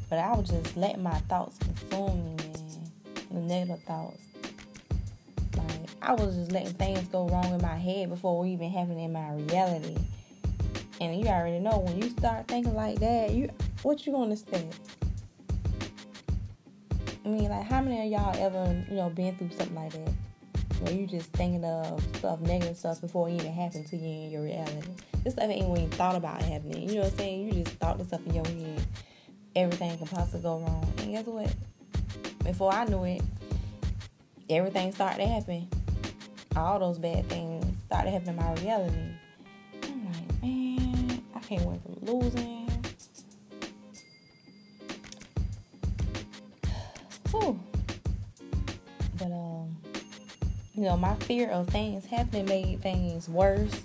but 0.08 0.18
I 0.18 0.36
was 0.36 0.48
just 0.48 0.76
letting 0.76 1.02
my 1.02 1.18
thoughts 1.20 1.58
consume 1.58 2.24
me, 2.24 2.36
man. 2.36 2.90
The 3.32 3.40
negative 3.40 3.82
thoughts. 3.82 4.20
Like 5.56 5.90
I 6.02 6.12
was 6.12 6.36
just 6.36 6.52
letting 6.52 6.72
things 6.74 7.08
go 7.08 7.26
wrong 7.28 7.52
in 7.52 7.60
my 7.60 7.76
head 7.76 8.10
before 8.10 8.46
even 8.46 8.70
happen 8.70 8.98
in 8.98 9.12
my 9.12 9.32
reality. 9.34 9.96
And 11.00 11.18
you 11.18 11.26
already 11.26 11.58
know 11.58 11.78
when 11.78 12.00
you 12.00 12.10
start 12.10 12.46
thinking 12.46 12.74
like 12.74 13.00
that, 13.00 13.30
you 13.30 13.50
what 13.82 14.06
you 14.06 14.12
gonna 14.12 14.32
expect? 14.32 14.78
I 17.24 17.28
mean, 17.28 17.48
like 17.48 17.64
how 17.66 17.80
many 17.80 18.06
of 18.06 18.20
y'all 18.20 18.36
ever, 18.38 18.84
you 18.88 18.96
know, 18.96 19.10
been 19.10 19.36
through 19.36 19.50
something 19.50 19.74
like 19.74 19.92
that? 19.92 20.12
You 20.90 21.06
just 21.06 21.32
thinking 21.32 21.64
of 21.64 22.02
stuff, 22.16 22.40
negative 22.40 22.76
stuff 22.76 23.00
before 23.00 23.28
it 23.28 23.34
even 23.34 23.52
happened 23.52 23.86
to 23.88 23.96
you 23.96 24.26
in 24.26 24.30
your 24.30 24.42
reality. 24.42 24.88
This 25.22 25.34
stuff 25.34 25.48
ain't 25.50 25.64
even 25.64 25.90
thought 25.90 26.16
about 26.16 26.42
happening. 26.42 26.88
You 26.88 26.96
know 26.96 27.02
what 27.02 27.12
I'm 27.12 27.18
saying? 27.18 27.46
You 27.46 27.64
just 27.64 27.76
thought 27.76 27.98
this 27.98 28.12
up 28.12 28.26
in 28.26 28.34
your 28.34 28.46
head 28.46 28.82
everything 29.56 29.96
could 29.98 30.10
possibly 30.10 30.40
go 30.40 30.58
wrong. 30.58 30.92
And 30.98 31.12
guess 31.12 31.26
what? 31.26 31.54
Before 32.44 32.72
I 32.72 32.84
knew 32.84 33.04
it, 33.04 33.22
everything 34.50 34.92
started 34.92 35.18
to 35.18 35.26
happen. 35.26 35.68
All 36.56 36.78
those 36.78 36.98
bad 36.98 37.26
things 37.28 37.64
started 37.86 38.10
happening 38.10 38.36
in 38.38 38.44
my 38.44 38.54
reality. 38.54 38.96
I'm 39.84 40.06
like, 40.06 40.42
man, 40.42 41.22
I 41.34 41.38
can't 41.40 41.62
wait 41.62 41.80
from 41.82 41.96
losing. 42.02 42.63
You 50.74 50.82
know, 50.82 50.96
my 50.96 51.14
fear 51.16 51.50
of 51.50 51.68
things 51.68 52.04
happening 52.04 52.46
made 52.46 52.82
things 52.82 53.28
worse. 53.28 53.80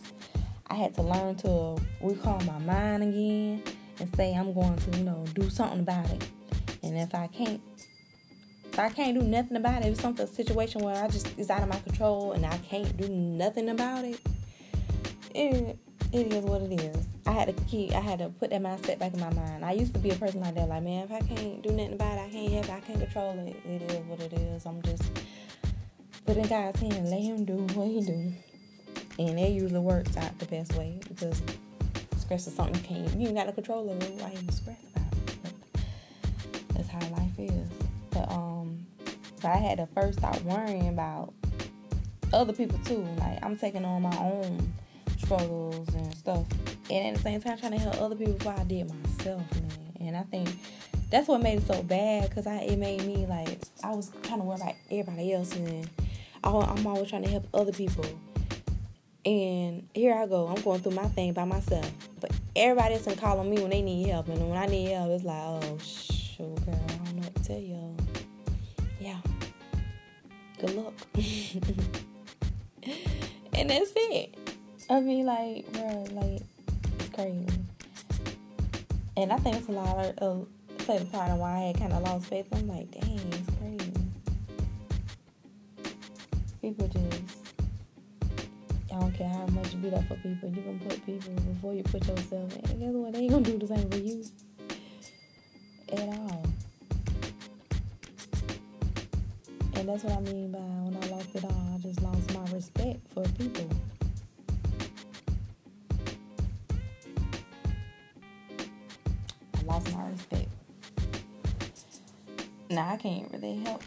I 0.68 0.76
had 0.76 0.96
to 0.96 1.02
learn 1.02 1.36
to 1.38 1.78
recall 2.02 2.40
my 2.42 2.58
mind 2.60 3.04
again 3.04 3.64
and 4.00 4.16
say 4.16 4.34
I'm 4.34 4.54
going 4.54 4.76
to, 4.76 4.98
you 4.98 5.04
know, 5.04 5.24
do 5.36 5.50
something 5.50 5.82
about 5.82 6.10
it. 6.10 6.28
And 6.82 6.98
if 6.98 7.14
I 7.14 7.28
can't, 7.28 7.62
if 8.66 8.80
I 8.80 8.90
can't 8.90 9.20
do 9.20 9.26
nothing 9.26 9.58
about 9.58 9.82
it, 9.82 9.86
if 9.86 9.94
it's 9.94 10.02
something 10.02 10.26
situation 10.28 10.82
where 10.82 11.04
I 11.04 11.08
just 11.08 11.38
is 11.38 11.50
out 11.50 11.62
of 11.62 11.70
my 11.70 11.80
control 11.80 12.32
and 12.32 12.46
I 12.46 12.58
can't 12.58 12.96
do 12.98 13.08
nothing 13.08 13.70
about 13.70 14.06
it, 14.06 14.20
it 15.36 15.78
it 16.12 16.34
is 16.34 16.44
what 16.44 16.62
it 16.64 16.82
is. 16.82 17.06
I 17.28 17.32
had 17.34 17.56
to 17.56 17.64
keep, 17.66 17.94
I 17.94 18.00
had 18.00 18.18
to 18.18 18.30
put 18.30 18.50
that 18.50 18.62
mindset 18.64 18.98
back 18.98 19.14
in 19.14 19.20
my 19.20 19.32
mind. 19.32 19.64
I 19.64 19.74
used 19.74 19.94
to 19.94 20.00
be 20.00 20.10
a 20.10 20.16
person 20.16 20.42
like 20.42 20.56
that, 20.56 20.68
like, 20.68 20.82
man, 20.82 21.04
if 21.04 21.12
I 21.12 21.20
can't 21.20 21.62
do 21.62 21.70
nothing 21.70 21.94
about 21.94 22.18
it, 22.18 22.22
I 22.22 22.30
can't 22.30 22.52
help 22.52 22.66
it, 22.66 22.72
I 22.72 22.80
can't 22.80 23.00
control 23.00 23.38
it. 23.38 23.56
It 23.64 23.92
is 23.92 24.06
what 24.08 24.20
it 24.20 24.34
is. 24.34 24.66
I'm 24.66 24.82
just 24.82 25.04
putting 26.30 26.46
God's 26.46 26.80
hand 26.80 26.94
and 26.94 27.10
let 27.10 27.22
Him 27.22 27.44
do 27.44 27.56
what 27.74 27.88
He 27.88 28.02
do. 28.02 28.32
And 29.18 29.40
it 29.40 29.50
usually 29.50 29.80
works 29.80 30.16
out 30.16 30.38
the 30.38 30.46
best 30.46 30.76
way 30.76 31.00
because 31.08 31.42
stress 32.18 32.46
is 32.46 32.54
something 32.54 32.76
you 32.76 32.82
can't, 32.82 33.20
you 33.20 33.28
ain't 33.30 33.36
got 33.36 33.48
no 33.48 33.52
control 33.52 33.90
over. 33.90 34.06
Why 34.06 34.32
you 34.34 34.52
stress 34.52 34.78
about 34.96 35.12
it? 35.12 35.82
That's 36.76 36.88
how 36.88 37.00
life 37.18 37.32
is. 37.40 37.68
But 38.12 38.32
um, 38.32 38.86
but 39.42 39.46
I 39.46 39.56
had 39.56 39.80
to 39.80 39.88
first 39.88 40.20
start 40.20 40.40
worrying 40.44 40.90
about 40.90 41.34
other 42.32 42.54
people 42.54 42.78
too. 42.86 43.08
Like 43.18 43.44
I'm 43.44 43.58
taking 43.58 43.84
on 43.84 44.04
my 44.04 44.18
own 44.20 44.72
struggles 45.18 45.92
and 45.96 46.14
stuff, 46.14 46.46
and 46.92 47.08
at 47.08 47.16
the 47.16 47.22
same 47.24 47.42
time 47.42 47.58
trying 47.58 47.72
to 47.72 47.80
help 47.80 48.00
other 48.00 48.16
people 48.16 48.34
before 48.34 48.54
I 48.54 48.64
did 48.66 48.88
myself, 48.88 49.42
man. 49.56 50.08
And 50.10 50.16
I 50.16 50.22
think 50.24 50.48
that's 51.10 51.28
what 51.28 51.42
made 51.42 51.58
it 51.58 51.66
so 51.66 51.82
bad 51.82 52.30
because 52.30 52.46
I 52.46 52.58
it 52.58 52.78
made 52.78 53.04
me 53.04 53.26
like 53.26 53.64
I 53.84 53.90
was 53.90 54.12
trying 54.22 54.42
to 54.42 54.46
worry 54.46 54.58
about 54.58 54.76
everybody 54.92 55.34
else, 55.34 55.56
and 55.56 55.90
I'm 56.44 56.88
always 56.88 57.10
trying 57.10 57.24
to 57.24 57.30
help 57.30 57.48
other 57.54 57.72
people. 57.72 58.06
And 59.26 59.88
here 59.94 60.16
I 60.16 60.26
go, 60.28 60.48
I'm 60.48 60.62
going 60.62 60.80
through 60.82 60.94
my 60.94 61.08
thing 61.08 61.34
by 61.34 61.46
myself. 61.46 61.92
But 62.20 62.32
everybody 62.56 62.96
else 62.96 63.04
can 63.04 63.16
call 63.16 63.40
on 63.40 63.50
me 63.50 63.62
when 63.62 63.70
they 63.70 63.82
need 63.82 64.08
help, 64.08 64.28
and 64.30 64.50
when 64.50 64.58
I 64.58 64.66
need 64.66 64.92
help, 64.92 65.10
it's 65.12 65.24
like, 65.24 65.42
oh 65.44 65.78
shoot, 65.80 66.66
girl, 66.66 66.82
I 66.88 66.94
don't 66.94 67.16
know 67.16 67.22
what 67.24 67.36
to 67.36 67.44
tell 67.44 67.60
y'all. 67.60 67.96
Yeah, 69.00 69.18
good 70.60 70.76
luck. 70.76 70.94
and 73.54 73.70
that's 73.70 73.92
it. 73.96 74.36
I 74.90 75.02
mean, 75.02 75.26
like, 75.26 75.72
bro, 75.74 76.06
like, 76.12 76.42
it's 77.00 77.10
crazy. 77.14 77.46
And 79.18 79.34
I 79.34 79.38
think 79.38 79.58
it's 79.58 79.68
a 79.68 79.72
lot 79.72 79.98
of 79.98 80.18
uh, 80.22 80.46
played 80.78 81.12
part 81.12 81.30
in 81.30 81.38
why 81.38 81.56
I 81.56 81.60
had 81.68 81.78
kind 81.78 81.94
of 81.94 82.02
lost 82.04 82.28
faith. 82.28 82.48
I'm 82.54 82.68
like, 82.68 82.90
dang, 82.90 83.20
it's 83.32 83.50
crazy. 83.60 83.89
People 86.70 86.88
just, 86.88 87.56
I 88.94 89.00
don't 89.00 89.12
care 89.14 89.28
how 89.28 89.48
much 89.48 89.74
you 89.74 89.80
beat 89.80 89.92
up 89.92 90.08
for 90.08 90.14
people. 90.18 90.50
You 90.50 90.62
can 90.62 90.80
put 90.80 91.04
people 91.04 91.34
before 91.34 91.74
you 91.74 91.82
put 91.82 92.08
yourself. 92.08 92.56
And 92.70 92.80
guess 92.80 92.94
what? 92.94 93.12
They 93.12 93.22
ain't 93.22 93.32
gonna 93.32 93.44
do 93.44 93.58
the 93.58 93.66
same 93.66 93.90
for 93.90 93.98
you 93.98 94.24
at 95.94 96.10
all. 96.10 96.46
And 99.78 99.90
that's 99.90 100.04
what 100.04 100.14
I 100.16 100.20
mean 100.32 100.52
by 100.52 100.60
when 100.60 100.96
I 101.02 101.08
lost 101.08 101.34
it 101.34 101.44
all. 101.44 101.74
I 101.74 101.80
just 101.80 102.04
lost 102.04 102.34
my 102.36 102.56
respect 102.56 103.00
for 103.16 103.24
people. 103.30 103.68
I 109.58 109.62
lost 109.64 109.92
my 109.92 110.08
respect. 110.08 110.50
Now 112.70 112.92
I 112.92 112.98
can't 112.98 113.32
really 113.34 113.58
help. 113.64 113.82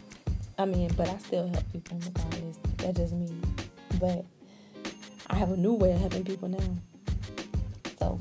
I 0.57 0.65
mean, 0.65 0.91
but 0.97 1.07
I 1.07 1.17
still 1.17 1.47
help 1.47 1.71
people 1.71 1.97
regardless. 2.05 2.72
That's 2.83 2.99
just 2.99 3.13
me. 3.13 3.29
But 3.99 4.25
I 5.29 5.35
have 5.35 5.51
a 5.51 5.57
new 5.57 5.73
way 5.73 5.93
of 5.93 5.99
helping 5.99 6.23
people 6.23 6.49
now. 6.49 6.77
So 7.99 8.19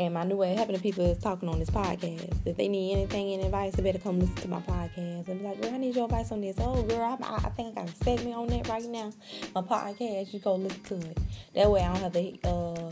and 0.00 0.14
my 0.14 0.24
new 0.24 0.36
way 0.36 0.52
of 0.52 0.56
helping 0.56 0.80
people 0.80 1.04
is 1.04 1.18
talking 1.18 1.46
on 1.46 1.58
this 1.58 1.68
podcast. 1.68 2.34
If 2.46 2.56
they 2.56 2.68
need 2.68 2.92
anything 2.92 3.34
and 3.34 3.44
advice, 3.44 3.74
they 3.74 3.82
better 3.82 3.98
come 3.98 4.18
listen 4.18 4.34
to 4.36 4.48
my 4.48 4.60
podcast 4.60 5.28
and 5.28 5.40
be 5.40 5.46
like, 5.46 5.60
girl, 5.60 5.74
I 5.74 5.76
need 5.76 5.94
your 5.94 6.06
advice 6.06 6.32
on 6.32 6.40
this. 6.40 6.56
Oh, 6.58 6.82
girl, 6.84 7.02
I, 7.02 7.34
I 7.34 7.50
think 7.50 7.76
I 7.76 7.82
got 7.82 7.90
a 7.90 8.04
segment 8.04 8.34
on 8.34 8.46
that 8.46 8.66
right 8.66 8.82
now. 8.84 9.12
My 9.54 9.60
podcast, 9.60 10.32
you 10.32 10.40
go 10.40 10.54
listen 10.54 10.80
to 10.84 10.94
it. 11.10 11.18
That 11.54 11.70
way 11.70 11.82
I 11.82 11.92
don't 11.92 12.02
have 12.02 12.12
to, 12.14 12.48
uh, 12.48 12.90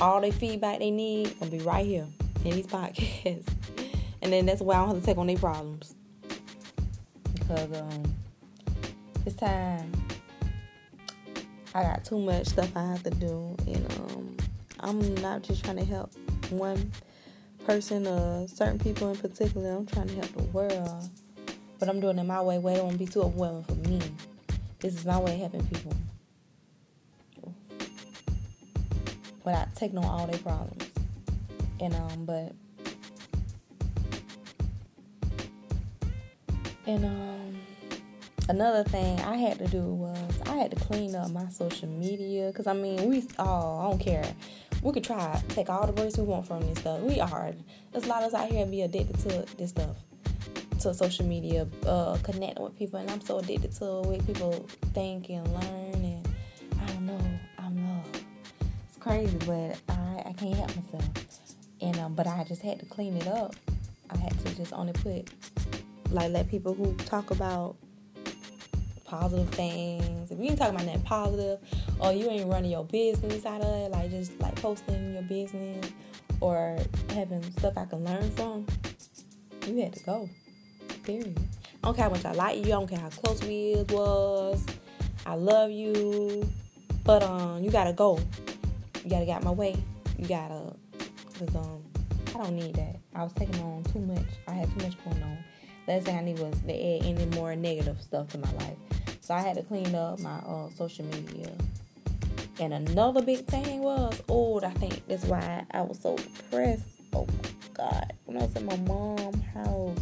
all 0.00 0.20
the 0.20 0.30
feedback 0.30 0.78
they 0.78 0.92
need 0.92 1.36
gonna 1.40 1.50
be 1.50 1.58
right 1.58 1.84
here 1.84 2.06
in 2.44 2.50
these 2.52 2.66
podcasts. 2.68 3.48
and 4.22 4.32
then 4.32 4.46
that's 4.46 4.60
why 4.60 4.76
I 4.76 4.78
don't 4.78 4.94
have 4.94 5.00
to 5.00 5.04
take 5.04 5.18
on 5.18 5.26
their 5.26 5.36
problems. 5.36 5.96
Because, 7.34 7.76
um, 7.80 8.14
it's 9.26 9.36
time. 9.36 9.92
I 11.74 11.82
got 11.82 12.04
too 12.04 12.18
much 12.18 12.46
stuff 12.48 12.70
I 12.76 12.86
have 12.86 13.02
to 13.04 13.10
do, 13.10 13.56
and, 13.66 13.92
um, 13.92 14.36
I'm 14.80 15.14
not 15.16 15.42
just 15.42 15.64
trying 15.64 15.76
to 15.76 15.84
help 15.84 16.12
one 16.50 16.90
person 17.64 18.06
or 18.06 18.48
certain 18.48 18.78
people 18.78 19.10
in 19.10 19.16
particular. 19.16 19.70
I'm 19.70 19.86
trying 19.86 20.08
to 20.08 20.14
help 20.14 20.32
the 20.32 20.42
world. 20.44 21.08
But 21.78 21.88
I'm 21.88 22.00
doing 22.00 22.18
it 22.18 22.24
my 22.24 22.42
way 22.42 22.58
where 22.58 22.76
it 22.76 22.84
won't 22.84 22.98
be 22.98 23.06
too 23.06 23.22
overwhelming 23.22 23.64
for 23.64 23.74
me. 23.88 24.00
This 24.80 24.94
is 24.94 25.04
my 25.04 25.18
way 25.18 25.34
of 25.34 25.40
helping 25.40 25.66
people. 25.66 25.94
Without 29.44 29.74
taking 29.76 29.98
on 29.98 30.04
all 30.04 30.26
their 30.26 30.38
problems. 30.40 30.84
And 31.80 31.94
um 31.94 32.24
but 32.26 32.52
and 36.86 37.04
um 37.04 37.49
another 38.50 38.82
thing 38.84 39.18
I 39.20 39.36
had 39.36 39.58
to 39.58 39.68
do 39.68 39.82
was 39.82 40.40
I 40.46 40.56
had 40.56 40.72
to 40.72 40.76
clean 40.76 41.14
up 41.14 41.30
my 41.30 41.48
social 41.48 41.88
media 41.88 42.48
because 42.48 42.66
I 42.66 42.72
mean 42.72 43.08
we 43.08 43.24
oh 43.38 43.78
I 43.78 43.90
don't 43.90 44.00
care 44.00 44.24
we 44.82 44.92
could 44.92 45.04
try 45.04 45.40
take 45.48 45.68
all 45.68 45.86
the 45.86 45.92
breaks 45.92 46.16
we 46.16 46.24
want 46.24 46.46
from 46.46 46.60
this 46.60 46.78
stuff. 46.78 47.00
We 47.00 47.20
are. 47.20 47.52
There's 47.92 48.04
a 48.04 48.08
lot 48.08 48.22
of 48.22 48.32
us 48.32 48.34
out 48.34 48.50
here 48.50 48.64
be 48.66 48.82
addicted 48.82 49.18
to 49.20 49.56
this 49.56 49.70
stuff, 49.70 49.96
to 50.80 50.94
social 50.94 51.26
media, 51.26 51.68
uh, 51.86 52.16
connecting 52.22 52.64
with 52.64 52.78
people, 52.78 52.98
and 52.98 53.10
I'm 53.10 53.20
so 53.20 53.38
addicted 53.38 53.72
to 53.72 54.02
way 54.02 54.20
people 54.26 54.66
think 54.94 55.28
and 55.28 55.46
learn, 55.52 55.94
and 55.94 56.28
I 56.80 56.86
don't 56.86 57.06
know. 57.06 57.20
I'm 57.58 57.76
lost. 57.86 58.24
It's 58.88 58.96
crazy, 58.98 59.36
but 59.46 59.78
I 59.88 60.22
I 60.26 60.32
can't 60.32 60.54
help 60.54 60.74
myself, 60.76 61.10
and 61.80 61.98
um, 61.98 62.14
but 62.14 62.26
I 62.26 62.44
just 62.44 62.62
had 62.62 62.80
to 62.80 62.86
clean 62.86 63.16
it 63.16 63.26
up. 63.26 63.54
I 64.08 64.16
had 64.16 64.38
to 64.46 64.56
just 64.56 64.72
only 64.72 64.94
put 64.94 65.28
like 66.10 66.32
let 66.32 66.48
people 66.48 66.74
who 66.74 66.94
talk 67.04 67.30
about 67.30 67.76
positive 69.10 69.48
things. 69.48 70.30
If 70.30 70.38
you 70.38 70.44
ain't 70.44 70.58
talking 70.58 70.76
about 70.76 70.86
nothing 70.86 71.02
positive, 71.02 71.58
or 71.98 72.12
you 72.12 72.30
ain't 72.30 72.48
running 72.48 72.70
your 72.70 72.84
business 72.84 73.44
out 73.44 73.60
of 73.60 73.74
it, 73.74 73.90
like 73.90 74.10
just 74.10 74.40
like 74.40 74.54
posting 74.54 75.14
your 75.14 75.22
business 75.22 75.90
or 76.40 76.78
having 77.12 77.42
stuff 77.58 77.76
I 77.76 77.86
can 77.86 78.04
learn 78.04 78.30
from, 78.30 78.66
you 79.66 79.82
had 79.82 79.94
to 79.94 80.04
go. 80.04 80.30
Period. 81.02 81.36
I 81.82 81.88
don't 81.88 81.96
care 81.96 82.04
how 82.04 82.10
much 82.10 82.24
I 82.24 82.32
like 82.32 82.58
you. 82.58 82.66
I 82.66 82.68
don't 82.68 82.86
care 82.86 83.00
how 83.00 83.08
close 83.08 83.42
we 83.42 83.84
was. 83.88 84.64
I 85.26 85.34
love 85.34 85.70
you, 85.70 86.48
but 87.04 87.24
um, 87.24 87.64
you 87.64 87.70
gotta 87.70 87.92
go. 87.92 88.20
You 89.02 89.10
gotta 89.10 89.26
get 89.26 89.42
my 89.42 89.50
way. 89.50 89.74
You 90.18 90.28
gotta, 90.28 90.72
cause 91.36 91.56
um, 91.56 91.82
I 92.28 92.44
don't 92.44 92.54
need 92.54 92.76
that. 92.76 92.96
I 93.16 93.24
was 93.24 93.32
taking 93.32 93.60
on 93.60 93.82
too 93.84 94.00
much. 94.00 94.26
I 94.46 94.52
had 94.52 94.68
too 94.78 94.86
much 94.86 95.04
going 95.04 95.22
on. 95.22 95.38
Last 95.88 96.04
thing 96.04 96.16
I 96.16 96.22
need 96.22 96.38
was 96.38 96.54
to 96.60 96.72
add 96.72 97.04
any 97.04 97.26
more 97.34 97.56
negative 97.56 98.00
stuff 98.00 98.28
to 98.28 98.38
my 98.38 98.52
life. 98.52 98.76
So 99.30 99.36
I 99.36 99.42
had 99.42 99.54
to 99.58 99.62
clean 99.62 99.94
up 99.94 100.18
my 100.18 100.38
uh, 100.38 100.70
social 100.70 101.04
media. 101.04 101.52
And 102.58 102.74
another 102.74 103.22
big 103.22 103.44
thing 103.44 103.80
was, 103.80 104.20
oh, 104.28 104.60
I 104.60 104.70
think 104.70 105.06
that's 105.06 105.24
why 105.24 105.64
I 105.70 105.82
was 105.82 106.00
so 106.00 106.16
depressed. 106.16 106.82
Oh 107.12 107.26
my 107.26 107.50
God. 107.72 108.12
When 108.24 108.36
I 108.38 108.40
was 108.40 108.56
at 108.56 108.64
my 108.64 108.74
mom's 108.78 109.40
house, 109.54 110.00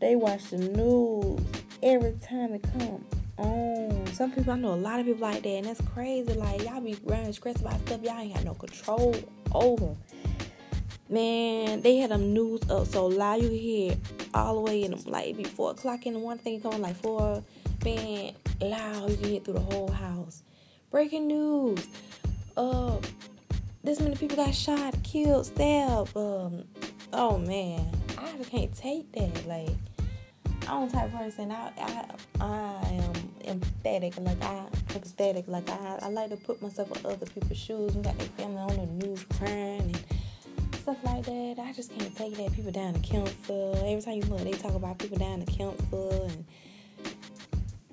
they 0.00 0.16
watch 0.16 0.50
the 0.50 0.58
news 0.58 1.40
every 1.80 2.18
time 2.26 2.54
it 2.54 2.64
come 2.72 3.04
on. 3.38 4.06
Some 4.12 4.32
people, 4.32 4.52
I 4.52 4.56
know 4.56 4.74
a 4.74 4.82
lot 4.82 4.98
of 4.98 5.06
people 5.06 5.28
like 5.28 5.44
that, 5.44 5.48
and 5.48 5.66
that's 5.66 5.80
crazy. 5.94 6.34
Like, 6.34 6.64
y'all 6.64 6.80
be 6.80 6.96
running 7.04 7.32
stressed 7.32 7.60
about 7.60 7.80
stuff 7.86 8.02
y'all 8.02 8.18
ain't 8.18 8.34
got 8.34 8.44
no 8.44 8.54
control 8.54 9.14
over. 9.52 9.94
Man, 11.14 11.80
they 11.80 11.98
had 11.98 12.10
them 12.10 12.34
news 12.34 12.68
up 12.68 12.88
so 12.88 13.06
loud 13.06 13.40
you 13.40 13.48
hear 13.48 13.96
all 14.34 14.56
the 14.56 14.60
way 14.62 14.82
in 14.82 15.00
like 15.04 15.28
it 15.28 15.36
be 15.36 15.44
four 15.44 15.70
o'clock 15.70 16.06
in 16.06 16.14
the 16.14 16.18
one 16.18 16.38
thing 16.38 16.60
coming 16.60 16.82
like 16.82 16.96
four 16.96 17.40
Man, 17.84 18.32
loud. 18.60 19.10
You 19.20 19.28
hear 19.28 19.40
through 19.40 19.54
the 19.54 19.60
whole 19.60 19.92
house. 19.92 20.42
Breaking 20.90 21.28
news. 21.28 21.86
Uh, 22.56 22.96
this 23.84 24.00
many 24.00 24.16
people 24.16 24.36
got 24.36 24.52
shot, 24.54 24.96
killed, 25.04 25.46
stabbed. 25.46 26.16
Um, 26.16 26.64
oh 27.12 27.38
man, 27.38 27.88
I 28.18 28.42
can't 28.44 28.74
take 28.74 29.12
that. 29.12 29.46
Like, 29.46 29.68
I'm 30.66 30.88
the 30.88 30.92
type 30.94 31.12
of 31.12 31.20
person. 31.20 31.52
I 31.52 31.70
I 31.78 32.06
I 32.40 32.88
am 32.88 33.12
emphatic. 33.44 34.14
Like 34.18 34.42
I 34.42 34.64
empathetic. 34.88 35.46
Like 35.46 35.70
I 35.70 35.98
I 36.02 36.08
like 36.08 36.30
to 36.30 36.36
put 36.36 36.60
myself 36.60 36.90
in 36.98 37.06
other 37.06 37.26
people's 37.26 37.58
shoes. 37.58 37.94
We 37.94 38.02
got 38.02 38.18
their 38.18 38.28
family 38.28 38.62
on 38.62 38.76
the 38.76 39.06
news 39.06 39.24
crying 39.38 39.82
and 39.82 40.13
stuff 40.84 41.02
like 41.02 41.24
that. 41.24 41.54
I 41.58 41.72
just 41.72 41.98
can't 41.98 42.14
take 42.14 42.36
that. 42.36 42.52
People 42.52 42.70
down 42.70 42.92
to 42.92 43.00
council. 43.00 43.74
Every 43.86 44.02
time 44.02 44.16
you 44.16 44.22
look, 44.24 44.40
they 44.40 44.52
talk 44.52 44.74
about 44.74 44.98
people 44.98 45.16
down 45.16 45.42
to 45.42 45.50
council 45.50 46.28
and 46.28 46.44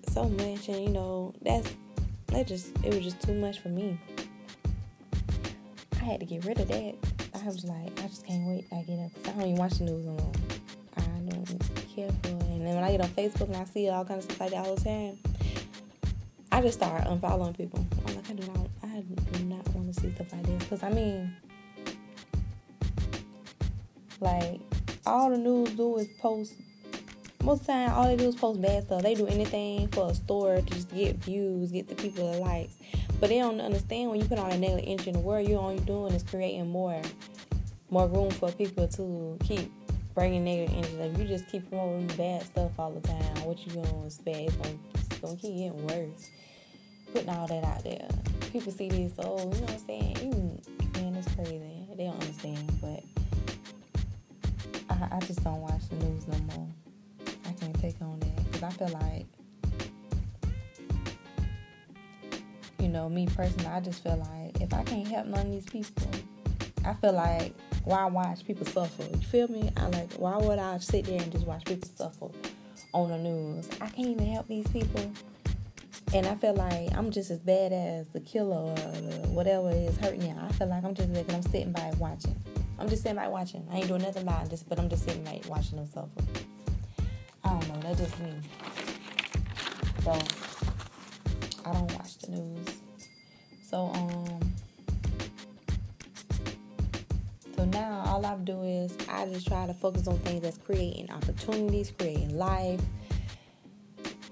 so 0.09 0.27
much, 0.27 0.67
and 0.67 0.83
you 0.83 0.89
know 0.89 1.33
that's 1.41 1.73
that 2.27 2.47
just 2.47 2.75
it 2.83 2.93
was 2.93 3.01
just 3.01 3.21
too 3.21 3.33
much 3.33 3.59
for 3.59 3.69
me. 3.69 3.97
I 6.01 6.03
had 6.03 6.19
to 6.19 6.25
get 6.25 6.43
rid 6.43 6.59
of 6.59 6.67
that. 6.67 6.95
I 7.33 7.45
was 7.45 7.63
like, 7.63 7.97
I 8.03 8.07
just 8.07 8.27
can't 8.27 8.45
wait. 8.45 8.65
I 8.73 8.81
get 8.81 8.99
up. 8.99 9.11
I 9.23 9.39
don't 9.39 9.41
even 9.43 9.55
watch 9.55 9.77
the 9.77 9.85
news 9.85 10.05
anymore. 10.05 10.31
I 10.97 11.01
don't 11.29 11.45
care 11.95 12.09
for 12.09 12.27
it. 12.27 12.43
And 12.43 12.67
then 12.67 12.75
when 12.75 12.83
I 12.83 12.91
get 12.91 12.99
on 12.99 13.09
Facebook 13.11 13.47
and 13.47 13.55
I 13.55 13.63
see 13.63 13.87
all 13.87 14.03
kinds 14.03 14.25
of 14.25 14.31
stuff 14.31 14.41
like 14.41 14.51
that 14.51 14.65
all 14.67 14.75
the 14.75 14.83
time, 14.83 15.17
I 16.51 16.61
just 16.61 16.79
start 16.79 17.05
unfollowing 17.05 17.55
people. 17.55 17.87
I'm 18.05 18.15
like, 18.17 18.29
I 18.29 18.33
do 18.33 18.47
not, 18.47 18.67
I 18.83 18.99
do 19.31 19.45
not 19.45 19.65
want 19.69 19.93
to 19.93 20.01
see 20.01 20.13
stuff 20.13 20.33
like 20.33 20.43
this. 20.43 20.67
Cause 20.67 20.83
I 20.83 20.89
mean, 20.89 21.33
like 24.21 24.61
all 25.05 25.29
the 25.29 25.37
news 25.37 25.71
do 25.71 25.97
is 25.97 26.07
post. 26.19 26.53
Most 27.43 27.61
of 27.61 27.67
the 27.67 27.73
time, 27.73 27.91
all 27.91 28.05
they 28.05 28.15
do 28.15 28.29
is 28.29 28.35
post 28.35 28.61
bad 28.61 28.83
stuff. 28.83 29.01
They 29.01 29.15
do 29.15 29.25
anything 29.25 29.87
for 29.87 30.11
a 30.11 30.13
store 30.13 30.57
to 30.57 30.61
just 30.61 30.93
get 30.93 31.15
views, 31.17 31.71
get 31.71 31.87
the 31.87 31.95
people 31.95 32.31
the 32.31 32.37
likes. 32.37 32.75
But 33.19 33.29
they 33.29 33.39
don't 33.39 33.59
understand 33.59 34.11
when 34.11 34.19
you 34.19 34.27
put 34.27 34.37
all 34.37 34.49
that 34.49 34.59
negative 34.59 34.85
energy 34.87 35.09
in 35.09 35.13
the 35.13 35.19
world, 35.19 35.47
you're 35.47 35.77
doing 35.79 36.13
is 36.13 36.23
creating 36.23 36.69
more, 36.69 37.01
more 37.89 38.07
room 38.07 38.29
for 38.29 38.51
people 38.51 38.87
to 38.87 39.37
keep 39.43 39.71
bringing 40.13 40.43
negative 40.43 40.75
energy. 40.75 40.97
Like 40.97 41.17
you 41.17 41.25
just 41.25 41.49
keep 41.49 41.67
promoting 41.69 42.07
bad 42.17 42.43
stuff 42.43 42.71
all 42.77 42.91
the 42.91 43.07
time, 43.07 43.45
what 43.45 43.65
you 43.65 43.73
gonna 43.73 44.05
expect? 44.05 44.37
It's 44.37 44.55
gonna, 44.55 44.77
it's 44.93 45.19
gonna 45.19 45.35
keep 45.37 45.57
getting 45.57 45.87
worse. 45.87 46.29
Putting 47.13 47.29
all 47.29 47.47
that 47.47 47.63
out 47.63 47.83
there, 47.83 48.07
people 48.51 48.71
see 48.71 48.87
this. 48.87 49.13
Oh, 49.19 49.37
you 49.37 49.45
know 49.45 49.49
what 49.49 49.71
I'm 49.71 49.79
saying? 49.79 50.61
Man, 50.95 51.15
it's 51.15 51.33
crazy. 51.35 51.87
They 51.97 52.05
don't 52.05 52.21
understand, 52.21 52.71
but 52.81 53.03
I, 55.01 55.17
I 55.17 55.19
just 55.21 55.43
don't 55.43 55.61
watch 55.61 55.87
the 55.89 55.95
news 55.95 56.27
no 56.27 56.37
more. 56.55 56.67
I 57.45 57.53
can't 57.53 57.79
take 57.81 57.95
on 58.01 58.19
that 58.19 58.51
because 58.51 58.63
I 58.63 58.69
feel 58.71 58.89
like, 58.89 59.25
you 62.79 62.87
know, 62.87 63.09
me 63.09 63.27
personally, 63.27 63.67
I 63.67 63.79
just 63.79 64.03
feel 64.03 64.17
like 64.17 64.61
if 64.61 64.73
I 64.73 64.83
can't 64.83 65.07
help 65.07 65.27
none 65.27 65.47
of 65.47 65.51
these 65.51 65.65
people, 65.65 66.07
I 66.85 66.93
feel 66.93 67.13
like 67.13 67.53
why 67.83 68.05
watch 68.05 68.45
people 68.45 68.65
suffer? 68.65 69.03
You 69.03 69.21
feel 69.21 69.47
me? 69.47 69.71
I 69.77 69.87
like 69.87 70.11
why 70.13 70.37
would 70.37 70.59
I 70.59 70.77
sit 70.77 71.05
there 71.05 71.21
and 71.21 71.31
just 71.31 71.45
watch 71.45 71.65
people 71.65 71.89
suffer 71.95 72.27
on 72.93 73.09
the 73.09 73.17
news? 73.17 73.69
I 73.79 73.87
can't 73.87 74.07
even 74.07 74.25
help 74.31 74.47
these 74.47 74.67
people. 74.67 75.11
And 76.13 76.27
I 76.27 76.35
feel 76.35 76.53
like 76.55 76.95
I'm 76.95 77.09
just 77.09 77.31
as 77.31 77.39
bad 77.39 77.71
as 77.71 78.07
the 78.09 78.19
killer 78.19 78.55
or 78.55 78.75
whatever 79.29 79.71
is 79.71 79.97
hurting 79.97 80.23
you. 80.23 80.35
I 80.39 80.51
feel 80.53 80.67
like 80.67 80.83
I'm 80.83 80.93
just 80.93 81.09
like 81.09 81.31
I'm 81.33 81.41
sitting 81.43 81.71
by 81.71 81.91
watching. 81.97 82.35
I'm 82.81 82.89
just 82.89 83.03
sitting 83.03 83.15
by 83.15 83.27
watching. 83.27 83.63
I 83.71 83.77
ain't 83.77 83.87
doing 83.87 84.01
nothing 84.01 84.23
about 84.23 84.49
this, 84.49 84.63
but 84.63 84.79
I'm 84.79 84.89
just 84.89 85.03
sitting 85.03 85.23
by 85.23 85.39
watching 85.47 85.77
them 85.77 85.85
suffer. 85.85 86.09
I 87.43 87.49
don't 87.49 87.67
know. 87.67 87.79
That's 87.81 87.99
just 87.99 88.19
me. 88.19 88.33
So 90.03 90.11
I 91.63 91.73
don't 91.73 91.91
watch 91.93 92.17
the 92.17 92.31
news. 92.31 92.67
So 93.69 93.91
um 93.93 94.53
So 97.55 97.65
now 97.65 98.01
all 98.07 98.25
I 98.25 98.35
do 98.37 98.63
is 98.63 98.97
I 99.07 99.27
just 99.27 99.45
try 99.47 99.67
to 99.67 99.75
focus 99.75 100.07
on 100.07 100.17
things 100.19 100.41
that's 100.41 100.57
creating 100.57 101.11
opportunities, 101.11 101.91
creating 101.95 102.35
life, 102.35 102.81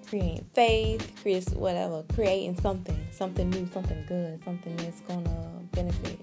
creating 0.07 0.43
faith, 0.55 1.11
creating 1.21 1.59
whatever, 1.59 2.03
creating 2.15 2.59
something, 2.61 2.97
something 3.11 3.47
new, 3.51 3.69
something 3.71 4.03
good, 4.07 4.43
something 4.43 4.75
that's 4.77 5.01
gonna 5.01 5.59
benefit 5.71 6.19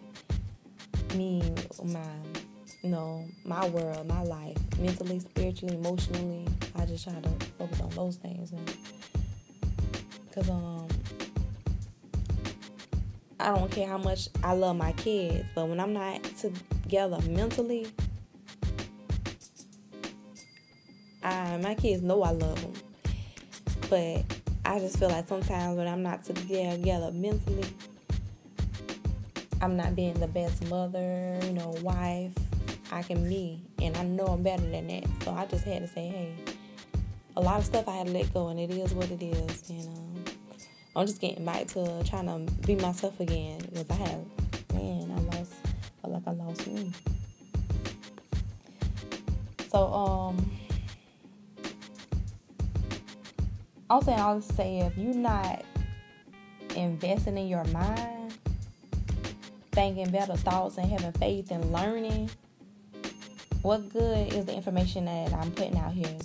me, 1.17 1.43
my, 1.85 2.01
you 2.83 2.91
know, 2.91 3.25
my 3.45 3.69
world, 3.69 4.07
my 4.07 4.23
life, 4.23 4.57
mentally, 4.79 5.19
spiritually, 5.19 5.75
emotionally. 5.75 6.47
I 6.77 6.85
just 6.87 7.05
try 7.05 7.15
to 7.15 7.29
focus 7.59 7.81
on 7.81 7.91
those 7.91 8.17
things, 8.17 8.53
and 8.53 8.77
cause 10.35 10.51
um, 10.51 10.89
I 13.39 13.55
don't 13.55 13.71
care 13.71 13.87
how 13.87 13.99
much 13.99 14.29
I 14.43 14.53
love 14.55 14.77
my 14.77 14.93
kids, 14.93 15.45
but 15.55 15.69
when 15.69 15.79
I'm 15.79 15.93
not 15.93 16.23
together 16.37 17.19
mentally, 17.29 17.87
I, 21.23 21.57
my 21.59 21.75
kids 21.75 22.03
know 22.03 22.23
I 22.23 22.31
love 22.31 22.61
them. 22.61 22.73
But 23.89 24.25
I 24.65 24.81
just 24.81 24.99
feel 24.99 25.09
like 25.09 25.29
sometimes 25.29 25.77
when 25.77 25.87
I'm 25.87 26.03
not 26.03 26.25
together 26.25 27.11
mentally, 27.13 27.65
I'm 29.67 29.77
not 29.77 29.97
being 29.97 30.15
the 30.21 30.29
best 30.29 30.65
mother, 30.71 31.41
you 31.43 31.51
know, 31.51 31.71
wife 31.83 32.33
I 32.93 33.03
can 33.03 33.29
be. 33.29 33.61
And 33.83 33.97
I 33.97 34.05
know 34.05 34.27
I'm 34.27 34.45
better 34.45 34.63
than 34.63 34.87
that. 34.87 35.07
So 35.25 35.33
I 35.33 35.45
just 35.47 35.65
had 35.65 35.83
to 35.83 35.89
say, 35.89 36.07
hey, 36.07 36.37
a 37.37 37.41
lot 37.41 37.59
of 37.59 37.65
stuff 37.65 37.89
I 37.89 37.97
had 37.97 38.07
to 38.07 38.13
let 38.13 38.33
go, 38.33 38.47
and 38.47 38.61
it 38.61 38.71
is 38.71 38.95
what 38.95 39.11
it 39.11 39.21
is. 39.21 39.69
You 39.69 39.83
know. 39.83 40.07
I'm 40.95 41.05
just 41.05 41.21
getting 41.21 41.45
back 41.45 41.67
to 41.67 42.01
trying 42.05 42.27
to 42.27 42.53
be 42.65 42.77
myself 42.77 43.19
again 43.19 43.59
because 43.59 43.91
I 43.91 43.95
have, 43.95 44.21
man, 44.73 45.11
I 45.11 45.37
lost, 45.37 45.53
feel 46.01 46.13
like 46.13 46.23
I 46.29 46.31
lost 46.31 46.65
me. 46.69 46.93
So, 49.73 49.93
um, 49.93 50.51
I'm 53.91 54.01
saying 54.03 54.21
I'll 54.21 54.41
say 54.41 54.79
if 54.79 54.97
you're 54.97 55.13
not 55.13 55.65
investing 56.77 57.37
in 57.37 57.49
your 57.49 57.65
mind, 57.65 58.16
thinking 59.77 60.11
better 60.11 60.37
thoughts 60.37 60.79
and 60.79 60.91
having 60.91 61.13
faith 61.13 61.51
and 61.51 61.71
learning, 61.71 62.31
what 63.61 63.89
good 63.91 64.33
is 64.33 64.47
the 64.47 64.55
information 64.55 65.05
that 65.05 65.35
I'm 65.35 65.53
putting 65.53 65.77
out 65.77 65.93
here? 65.93 66.17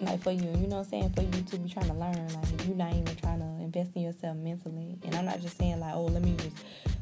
like 0.00 0.22
for 0.22 0.30
you, 0.30 0.42
you 0.42 0.66
know 0.66 0.78
what 0.78 0.84
I'm 0.84 0.84
saying? 0.84 1.10
For 1.10 1.22
you 1.22 1.42
to 1.42 1.58
be 1.58 1.68
trying 1.68 1.86
to 1.86 1.94
learn, 1.94 2.28
like 2.34 2.66
you're 2.66 2.76
not 2.76 2.92
even 2.92 3.16
trying 3.16 3.40
to 3.40 3.46
invest 3.62 3.90
in 3.94 4.02
yourself 4.02 4.36
mentally. 4.36 4.98
And 5.04 5.14
I'm 5.14 5.24
not 5.24 5.40
just 5.40 5.56
saying 5.58 5.80
like, 5.80 5.94
oh, 5.94 6.04
let 6.04 6.22
me 6.22 6.36
just 6.36 6.56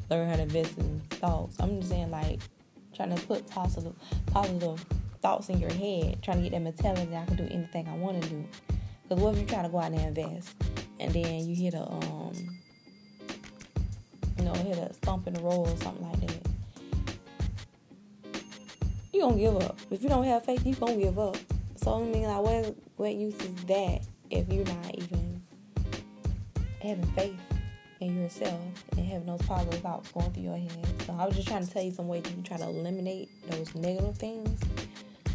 learn 0.09 0.29
how 0.29 0.35
to 0.35 0.43
invest 0.43 0.77
in 0.77 1.01
thoughts. 1.09 1.57
I'm 1.59 1.79
just 1.79 1.91
saying 1.91 2.11
like 2.11 2.39
trying 2.95 3.15
to 3.15 3.21
put 3.27 3.47
positive 3.49 3.93
positive 4.27 4.83
thoughts 5.21 5.49
in 5.49 5.59
your 5.59 5.71
head, 5.71 6.21
trying 6.21 6.37
to 6.37 6.43
get 6.43 6.51
that 6.51 6.61
mentality 6.61 7.05
that 7.05 7.23
I 7.23 7.25
can 7.25 7.35
do 7.35 7.47
anything 7.53 7.87
I 7.87 7.95
want 7.95 8.21
to 8.23 8.29
do. 8.29 8.45
Because 9.03 9.21
what 9.21 9.35
if 9.35 9.41
you 9.41 9.47
try 9.47 9.61
to 9.61 9.69
go 9.69 9.79
out 9.79 9.91
there 9.91 10.07
and 10.07 10.17
invest 10.17 10.55
and 10.99 11.13
then 11.13 11.47
you 11.47 11.55
hit 11.55 11.73
a 11.73 11.83
um 11.83 12.52
you 14.43 14.49
know, 14.49 14.55
hit 14.55 14.77
a 14.77 14.93
stump 14.93 15.25
in 15.27 15.33
the 15.33 15.41
road 15.41 15.69
or 15.69 15.77
something 15.77 16.05
like 16.05 16.19
that. 16.19 16.47
You 19.13 19.21
gonna 19.21 19.37
give 19.37 19.55
up. 19.57 19.77
If 19.89 20.03
you 20.03 20.09
don't 20.09 20.25
have 20.25 20.43
faith, 20.43 20.65
you 20.65 20.75
gonna 20.75 20.97
give 20.97 21.17
up. 21.17 21.37
So 21.77 22.01
I 22.01 22.03
mean, 22.03 22.23
like, 22.23 22.41
what 22.41 22.75
what 22.97 23.15
use 23.15 23.35
is 23.35 23.55
that 23.65 24.01
if 24.29 24.51
you're 24.51 24.65
not 24.65 24.95
even 24.95 25.41
having 26.81 27.05
faith 27.11 27.39
in 28.01 28.21
yourself 28.21 28.59
and 28.97 29.05
having 29.05 29.27
those 29.27 29.41
positive 29.43 29.79
thoughts 29.79 30.11
going 30.11 30.31
through 30.33 30.43
your 30.43 30.57
head? 30.57 30.85
So 31.05 31.15
I 31.17 31.25
was 31.25 31.35
just 31.35 31.47
trying 31.47 31.65
to 31.65 31.71
tell 31.71 31.83
you 31.83 31.91
some 31.91 32.09
ways 32.09 32.23
you 32.25 32.33
can 32.33 32.43
try 32.43 32.57
to 32.57 32.65
eliminate 32.65 33.29
those 33.49 33.73
negative 33.75 34.17
things, 34.17 34.59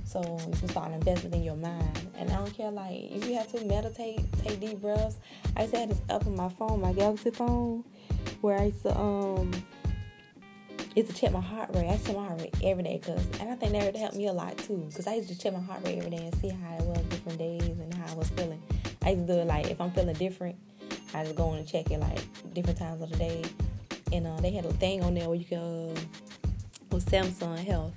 so 0.05 0.21
you 0.21 0.57
can 0.59 0.69
start 0.69 0.93
investing 0.93 1.33
in 1.33 1.45
your 1.45 1.57
mind. 1.57 1.99
And 2.19 2.31
I 2.31 2.37
don't 2.37 2.53
care, 2.53 2.71
like 2.71 3.11
if 3.11 3.27
you 3.27 3.35
have 3.37 3.51
to 3.53 3.65
meditate, 3.65 4.21
take 4.43 4.61
deep 4.61 4.83
breaths. 4.83 5.17
I 5.57 5.67
to 5.67 5.77
have 5.79 5.89
this 5.89 6.01
up 6.11 6.27
on 6.27 6.37
my 6.37 6.49
phone, 6.49 6.81
my 6.81 6.93
Galaxy 6.93 7.31
phone, 7.31 7.85
where 8.41 8.59
I 8.59 8.67
used 8.67 8.83
to 8.83 8.99
um 8.99 9.51
is 10.95 11.07
to 11.09 11.15
check 11.15 11.33
my 11.33 11.41
heart 11.41 11.71
rate. 11.75 11.89
I 11.89 11.97
check 11.97 12.17
my 12.17 12.27
heart 12.27 12.41
rate 12.41 12.55
every 12.63 12.83
day, 12.83 13.01
cause 13.03 13.25
and 13.41 13.51
I 13.51 13.55
think 13.55 13.73
that 13.73 13.85
would 13.85 13.97
help 13.97 14.15
me 14.15 14.27
a 14.27 14.33
lot 14.33 14.57
too, 14.59 14.89
cause 14.95 15.07
I 15.07 15.15
used 15.15 15.29
to 15.29 15.39
check 15.39 15.53
my 15.53 15.61
heart 15.61 15.85
rate 15.85 15.99
every 15.99 16.11
day 16.11 16.27
and 16.27 16.35
see 16.37 16.49
how 16.49 16.77
it 16.77 16.85
was 16.85 16.99
different 17.11 17.39
days 17.39 17.63
and 17.63 17.93
how 17.95 18.13
I 18.13 18.17
was 18.17 18.29
feeling. 18.31 18.63
I 19.03 19.11
used 19.11 19.27
to 19.27 19.35
do 19.35 19.39
it 19.41 19.47
like 19.47 19.71
if 19.71 19.81
I'm 19.81 19.91
feeling 19.93 20.15
different, 20.17 20.57
I 21.15 21.25
just 21.25 21.37
go 21.37 21.53
in 21.53 21.59
and 21.59 21.69
check 21.69 21.91
it 21.91 21.99
like 21.99 22.21
different 22.53 22.79
times 22.79 23.01
of 23.03 23.11
the 23.11 23.17
day. 23.17 23.45
And 24.13 24.27
uh, 24.27 24.41
they 24.41 24.51
had 24.51 24.65
a 24.65 24.73
thing 24.75 25.03
on 25.05 25.15
there 25.15 25.29
where 25.29 25.37
you 25.37 25.45
can 25.45 25.59
uh, 25.59 26.01
with 26.91 27.05
Samsung 27.07 27.59
Health 27.59 27.95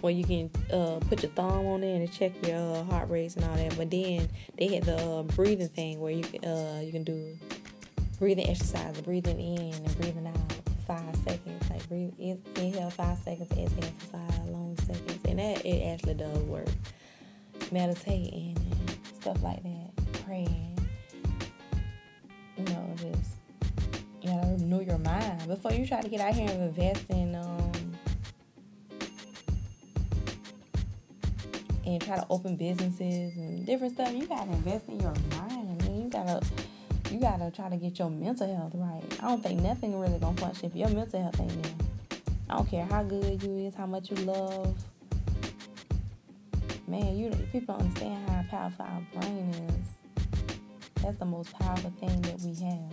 where 0.00 0.12
you 0.12 0.24
can 0.24 0.50
uh, 0.72 0.98
put 1.08 1.22
your 1.22 1.32
thumb 1.32 1.66
on 1.66 1.80
there 1.82 1.94
and 1.94 2.10
check 2.10 2.32
your 2.46 2.76
uh, 2.76 2.84
heart 2.84 3.10
rates 3.10 3.36
and 3.36 3.44
all 3.44 3.54
that. 3.56 3.76
But 3.76 3.90
then 3.90 4.28
they 4.56 4.68
had 4.68 4.84
the 4.84 4.96
uh, 4.96 5.22
breathing 5.22 5.68
thing 5.68 6.00
where 6.00 6.12
you 6.12 6.24
uh, 6.42 6.80
you 6.80 6.92
can 6.92 7.04
do 7.04 7.36
breathing 8.20 8.50
exercise, 8.50 9.00
breathing 9.00 9.40
in 9.40 9.72
and 9.72 9.98
breathing 9.98 10.26
out 10.26 10.52
five 10.86 11.16
seconds. 11.24 11.70
Like 11.70 11.88
breathe, 11.88 12.12
in, 12.18 12.40
inhale 12.56 12.90
five 12.90 13.18
seconds, 13.18 13.50
exhale 13.50 13.92
for 13.98 14.06
five 14.18 14.46
long 14.46 14.76
seconds, 14.84 15.18
and 15.24 15.38
that 15.38 15.64
it 15.64 15.82
actually 15.92 16.14
does 16.14 16.38
work. 16.40 16.68
Meditating 17.72 18.56
and 18.58 18.90
stuff 19.20 19.42
like 19.42 19.62
that, 19.62 20.22
praying. 20.24 20.78
You 22.58 22.64
know, 22.64 22.94
just 22.96 23.32
you 24.20 24.28
gotta 24.28 24.48
renew 24.48 24.82
your 24.82 24.98
mind 24.98 25.48
before 25.48 25.72
you 25.72 25.86
try 25.86 26.02
to 26.02 26.08
get 26.08 26.20
out 26.20 26.34
here 26.34 26.50
and 26.50 26.62
invest 26.62 27.04
in 27.08 27.34
um 27.34 27.72
and 31.86 32.02
try 32.02 32.16
to 32.16 32.26
open 32.28 32.56
businesses 32.56 33.34
and 33.36 33.64
different 33.64 33.94
stuff. 33.94 34.12
You 34.12 34.26
gotta 34.26 34.50
invest 34.50 34.88
in 34.88 35.00
your 35.00 35.14
mind. 35.38 35.82
I 35.82 35.86
mean, 35.86 36.02
you 36.02 36.10
gotta 36.10 36.40
you 37.10 37.18
gotta 37.18 37.50
try 37.50 37.68
to 37.68 37.76
get 37.76 37.98
your 37.98 38.08
mental 38.08 38.54
health 38.54 38.72
right. 38.74 39.02
I 39.20 39.28
don't 39.28 39.42
think 39.42 39.60
nothing 39.60 39.98
really 39.98 40.18
gonna 40.18 40.36
function 40.36 40.66
if 40.66 40.76
your 40.76 40.88
mental 40.90 41.20
health 41.20 41.40
ain't 41.40 41.62
there. 41.62 41.72
I 42.48 42.56
don't 42.56 42.70
care 42.70 42.84
how 42.84 43.02
good 43.02 43.42
you 43.42 43.66
is, 43.66 43.74
how 43.74 43.86
much 43.86 44.10
you 44.10 44.16
love. 44.18 44.76
Man, 46.86 47.16
you 47.16 47.30
people 47.52 47.74
don't 47.74 47.86
understand 47.86 48.28
how 48.28 48.44
powerful 48.50 48.84
our 48.84 49.20
brain 49.20 49.54
is. 49.68 50.24
That's 51.02 51.18
the 51.18 51.24
most 51.24 51.52
powerful 51.54 51.92
thing 51.98 52.22
that 52.22 52.40
we 52.40 52.54
have. 52.64 52.92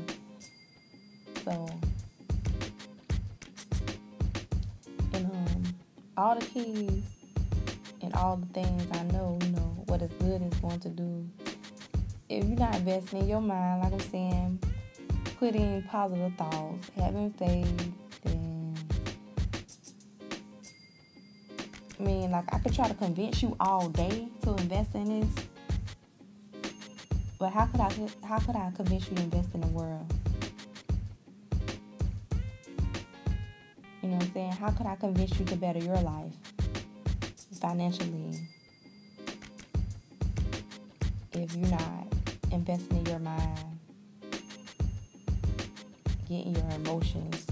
So, 1.44 1.70
and 5.14 5.26
um, 5.26 5.64
all 6.18 6.40
the 6.40 6.46
keys 6.46 7.04
and 8.02 8.14
all 8.16 8.38
the 8.38 8.54
things 8.54 8.84
I 8.94 9.04
know, 9.14 9.38
you 9.44 9.52
know, 9.52 9.84
what 9.86 10.02
is 10.02 10.12
good 10.20 10.42
is 10.42 10.54
going 10.60 10.80
to 10.80 10.90
do 10.90 11.30
if 12.30 12.44
you're 12.44 12.58
not 12.58 12.76
investing 12.76 13.22
in 13.22 13.28
your 13.28 13.42
mind, 13.42 13.84
like 13.84 13.94
I'm 13.94 14.00
saying, 14.12 14.60
putting 15.40 15.82
positive 15.84 16.34
thoughts, 16.36 16.92
having 16.96 17.32
faith, 17.32 17.92
and 18.26 18.78
I 22.00 22.04
mean, 22.04 22.32
like 22.32 22.54
I 22.54 22.60
could 22.60 22.74
try 22.74 22.88
to 22.88 22.94
convince 22.94 23.42
you 23.42 23.56
all 23.60 23.88
day 23.90 24.28
to 24.44 24.50
invest 24.56 24.94
in 24.96 25.22
this, 25.22 25.46
but 27.40 27.54
how 27.54 27.66
could 27.68 27.80
I? 27.80 27.92
How 28.26 28.40
could 28.40 28.56
I 28.56 28.72
convince 28.76 29.10
you 29.10 29.16
to 29.16 29.24
invest 29.24 29.50
in 29.54 29.62
the 29.62 29.68
world? 29.68 30.13
You 34.02 34.10
know 34.10 34.18
what 34.18 34.26
I'm 34.26 34.34
saying? 34.34 34.52
How 34.52 34.72
could 34.72 34.86
I 34.86 34.96
convince 34.96 35.40
you 35.40 35.46
to 35.46 35.56
better 35.56 35.80
your 35.80 36.00
life 36.02 36.34
financially 37.60 38.40
if 41.34 41.56
you're 41.56 41.70
not 41.70 42.17
investing 42.52 42.98
in 42.98 43.06
your 43.06 43.20
mind, 43.20 43.80
getting 46.28 46.56
your 46.56 46.70
emotions, 46.72 47.48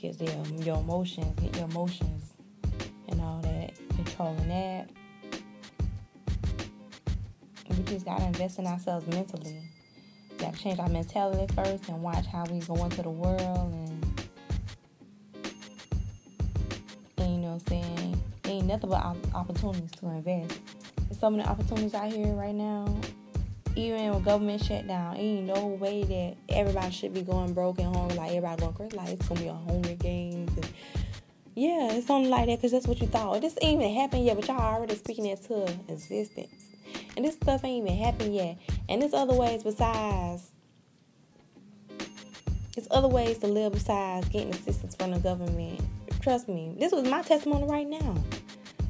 get 0.00 0.20
your 0.20 0.76
emotions, 0.76 1.40
get 1.40 1.56
your 1.56 1.64
emotions 1.64 2.32
and 3.08 3.20
all 3.20 3.40
that, 3.42 3.72
controlling 3.96 4.48
that. 4.48 4.88
We 7.68 7.82
just 7.82 8.06
gotta 8.06 8.24
invest 8.24 8.58
in 8.58 8.66
ourselves 8.66 9.06
mentally. 9.08 9.62
We 10.30 10.36
gotta 10.38 10.56
change 10.58 10.78
our 10.78 10.88
mentality 10.88 11.52
first 11.54 11.88
and 11.88 12.02
watch 12.02 12.26
how 12.26 12.44
we 12.50 12.60
go 12.60 12.74
into 12.84 13.02
the 13.02 13.10
world 13.10 13.72
and 13.72 14.20
you 17.18 17.38
know 17.38 17.54
what 17.54 17.72
I'm 17.72 17.82
saying? 17.84 18.22
Ain't 18.44 18.66
nothing 18.66 18.90
but 18.90 19.02
opportunities 19.34 19.90
to 20.00 20.08
invest. 20.08 20.58
There's 21.08 21.20
so 21.20 21.30
many 21.30 21.44
opportunities 21.44 21.94
out 21.94 22.10
here 22.12 22.34
right 22.34 22.54
now. 22.54 22.86
Even 23.76 24.14
with 24.14 24.24
government 24.24 24.64
shutdown, 24.64 25.16
ain't 25.16 25.46
no 25.46 25.66
way 25.66 26.02
that 26.02 26.54
everybody 26.54 26.90
should 26.90 27.14
be 27.14 27.22
going 27.22 27.52
broke 27.52 27.78
and 27.78 27.94
hungry 27.94 28.16
like 28.16 28.30
everybody 28.30 28.60
going 28.60 28.74
crazy. 28.74 28.96
Like 28.96 29.08
it's 29.10 29.28
gonna 29.28 29.40
be 29.40 29.46
a 29.48 29.54
Hunger 29.54 29.94
Games. 29.94 30.50
And 30.56 30.68
yeah, 31.54 31.92
it's 31.92 32.06
something 32.06 32.30
like 32.30 32.46
that 32.46 32.56
because 32.56 32.72
that's 32.72 32.86
what 32.86 33.00
you 33.00 33.06
thought. 33.06 33.40
This 33.40 33.56
ain't 33.60 33.80
even 33.80 33.94
happened 33.94 34.24
yet, 34.24 34.36
but 34.36 34.48
y'all 34.48 34.58
already 34.58 34.96
speaking 34.96 35.26
it 35.26 35.42
to 35.44 35.64
existence. 35.88 36.64
And 37.16 37.24
this 37.24 37.34
stuff 37.34 37.64
ain't 37.64 37.86
even 37.86 37.98
happened 37.98 38.34
yet. 38.34 38.58
And 38.88 39.02
there's 39.02 39.14
other 39.14 39.34
ways 39.34 39.62
besides. 39.62 40.50
There's 42.74 42.88
other 42.90 43.08
ways 43.08 43.38
to 43.38 43.46
live 43.46 43.72
besides 43.72 44.28
getting 44.28 44.50
assistance 44.50 44.94
from 44.94 45.12
the 45.12 45.18
government 45.18 45.80
Trust 46.26 46.48
me, 46.48 46.74
this 46.76 46.90
was 46.90 47.08
my 47.08 47.22
testimony 47.22 47.66
right 47.66 47.88
now. 47.88 48.16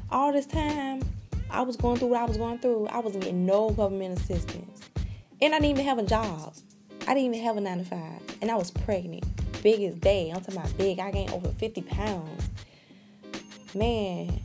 All 0.09 0.33
this 0.33 0.47
time, 0.47 1.03
I 1.51 1.61
was 1.61 1.77
going 1.77 1.97
through 1.97 2.07
what 2.07 2.19
I 2.19 2.25
was 2.25 2.35
going 2.35 2.57
through. 2.57 2.87
I 2.87 2.97
wasn't 2.97 3.25
getting 3.25 3.45
no 3.45 3.69
government 3.69 4.19
assistance. 4.19 4.76
And 5.41 5.53
I 5.53 5.59
didn't 5.59 5.71
even 5.71 5.85
have 5.85 5.99
a 5.99 6.03
job. 6.03 6.55
I 7.01 7.13
didn't 7.13 7.35
even 7.35 7.45
have 7.45 7.57
a 7.57 7.61
9 7.61 7.77
to 7.77 7.85
5. 7.85 7.99
And 8.41 8.51
I 8.51 8.55
was 8.55 8.71
pregnant. 8.71 9.23
Biggest 9.61 10.01
day. 10.01 10.31
I'm 10.33 10.41
talking 10.41 10.57
about 10.57 10.77
big. 10.77 10.99
I 10.99 11.11
gained 11.11 11.31
over 11.31 11.49
50 11.49 11.81
pounds. 11.83 12.49
Man, 13.75 14.39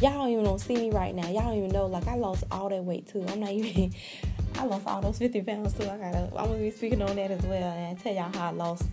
y'all 0.00 0.12
don't 0.12 0.28
even 0.30 0.44
know 0.44 0.56
see 0.56 0.74
me 0.74 0.90
right 0.90 1.14
now. 1.14 1.28
Y'all 1.28 1.42
don't 1.42 1.58
even 1.58 1.70
know. 1.70 1.86
Like 1.86 2.06
I 2.08 2.16
lost 2.16 2.44
all 2.50 2.68
that 2.68 2.84
weight 2.84 3.06
too. 3.06 3.24
I'm 3.28 3.40
not 3.40 3.50
even 3.52 3.94
I 4.58 4.64
lost 4.64 4.86
all 4.86 5.00
those 5.00 5.18
50 5.18 5.42
pounds 5.42 5.74
too. 5.74 5.84
I 5.84 5.96
gotta 5.96 6.30
I'm 6.36 6.46
gonna 6.48 6.58
be 6.58 6.70
speaking 6.70 7.02
on 7.02 7.16
that 7.16 7.30
as 7.30 7.42
well 7.42 7.72
and 7.72 7.98
tell 7.98 8.12
y'all 8.14 8.32
how 8.34 8.48
I 8.48 8.50
lost 8.50 8.84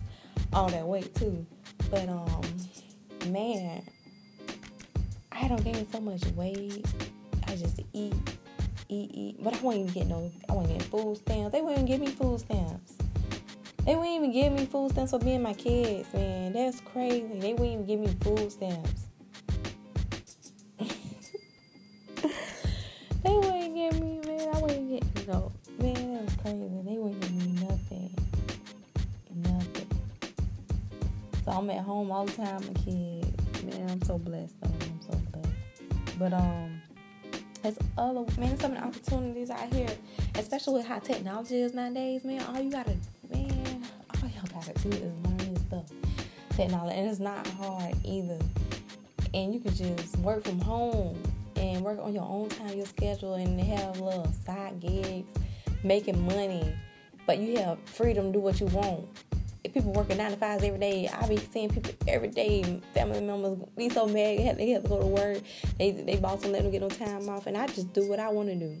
all 0.52 0.68
that 0.68 0.86
weight 0.86 1.14
too. 1.14 1.44
But 1.90 2.08
um 2.08 2.42
man, 3.28 3.82
I 5.32 5.48
don't 5.48 5.64
gain 5.64 5.86
so 5.90 6.00
much 6.00 6.24
weight. 6.36 6.86
I 7.46 7.56
just 7.56 7.80
eat, 7.92 8.14
eat, 8.88 9.10
eat. 9.14 9.36
But 9.42 9.54
I 9.54 9.60
won't 9.60 9.76
even 9.76 9.92
get 9.92 10.06
no, 10.06 10.30
I 10.48 10.52
won't 10.52 10.68
get 10.68 10.82
food 10.82 11.16
stamps. 11.16 11.52
They 11.52 11.60
wouldn't 11.62 11.86
give 11.86 12.00
me 12.00 12.08
food 12.08 12.40
stamps. 12.40 12.94
They 13.84 13.94
wouldn't 13.96 14.14
even 14.14 14.32
give 14.32 14.52
me 14.52 14.66
food 14.66 14.92
stamps 14.92 15.10
for 15.12 15.18
being 15.18 15.42
my 15.42 15.52
kids, 15.52 16.12
man. 16.14 16.52
That's 16.52 16.80
crazy. 16.80 17.26
They 17.38 17.52
wouldn't 17.52 17.72
even 17.72 17.86
give 17.86 18.00
me 18.00 18.16
food 18.20 18.50
stamps. 18.50 19.06
they 23.22 23.32
wouldn't 23.32 23.74
give 23.74 24.00
me, 24.00 24.20
man. 24.26 24.54
I 24.54 24.58
wouldn't 24.60 24.88
get, 24.90 25.04
you 25.20 25.32
know, 25.32 25.52
man, 25.78 26.14
that 26.14 26.24
was 26.24 26.36
crazy. 26.36 26.82
They 26.84 26.98
wouldn't 26.98 27.20
give 27.20 27.32
me 27.32 27.52
nothing. 27.66 28.14
Nothing. 29.34 29.88
So 31.44 31.50
I'm 31.50 31.70
at 31.70 31.84
home 31.84 32.10
all 32.10 32.24
the 32.24 32.32
time, 32.32 32.62
my 32.66 32.80
kids 32.82 33.34
man, 33.64 33.90
I'm 33.90 34.02
so 34.02 34.18
blessed 34.18 34.54
though. 34.60 34.70
I'm 34.70 35.00
so 35.00 35.18
blessed. 35.32 36.18
But 36.18 36.32
um 36.32 36.73
there's 37.64 37.78
other 37.96 38.26
man, 38.38 38.60
so 38.60 38.68
many 38.68 38.80
opportunities 38.80 39.48
out 39.48 39.72
here, 39.72 39.88
especially 40.34 40.74
with 40.74 40.86
how 40.86 40.98
technology 40.98 41.62
is 41.62 41.72
nowadays, 41.72 42.22
man. 42.22 42.42
All 42.42 42.60
you 42.60 42.70
gotta 42.70 42.94
man, 43.32 43.82
all 44.22 44.28
y'all 44.28 44.44
gotta 44.52 44.74
do 44.82 44.90
is 44.90 45.12
learn 45.24 45.54
this 45.54 45.62
stuff. 45.62 45.90
Technology 46.50 46.98
and 46.98 47.08
it's 47.08 47.20
not 47.20 47.46
hard 47.46 47.94
either. 48.04 48.38
And 49.32 49.54
you 49.54 49.60
can 49.60 49.74
just 49.74 50.14
work 50.18 50.44
from 50.44 50.60
home 50.60 51.18
and 51.56 51.82
work 51.82 51.98
on 52.02 52.12
your 52.12 52.24
own 52.24 52.50
time, 52.50 52.76
your 52.76 52.84
schedule, 52.84 53.34
and 53.34 53.58
have 53.58 53.98
little 53.98 54.30
side 54.44 54.78
gigs, 54.80 55.26
making 55.82 56.22
money. 56.26 56.70
But 57.26 57.38
you 57.38 57.56
have 57.60 57.78
freedom 57.86 58.26
to 58.26 58.32
do 58.38 58.40
what 58.40 58.60
you 58.60 58.66
want 58.66 59.06
people 59.72 59.92
working 59.92 60.18
nine 60.18 60.30
to 60.30 60.36
fives 60.36 60.62
every 60.62 60.78
day. 60.78 61.08
I 61.08 61.26
be 61.26 61.36
seeing 61.36 61.70
people 61.70 61.92
every 62.06 62.28
day. 62.28 62.80
Family 62.92 63.20
members 63.20 63.58
be 63.76 63.88
so 63.88 64.06
mad 64.06 64.58
they 64.58 64.70
have 64.70 64.82
to 64.82 64.88
go 64.88 65.00
to 65.00 65.06
work. 65.06 65.38
They 65.78 65.92
they 65.92 66.16
boss 66.16 66.42
don't 66.42 66.52
let 66.52 66.62
them 66.62 66.70
get 66.70 66.82
no 66.82 66.88
time 66.88 67.28
off, 67.28 67.46
and 67.46 67.56
I 67.56 67.66
just 67.66 67.92
do 67.92 68.08
what 68.08 68.20
I 68.20 68.28
want 68.28 68.48
to 68.48 68.56
do. 68.56 68.76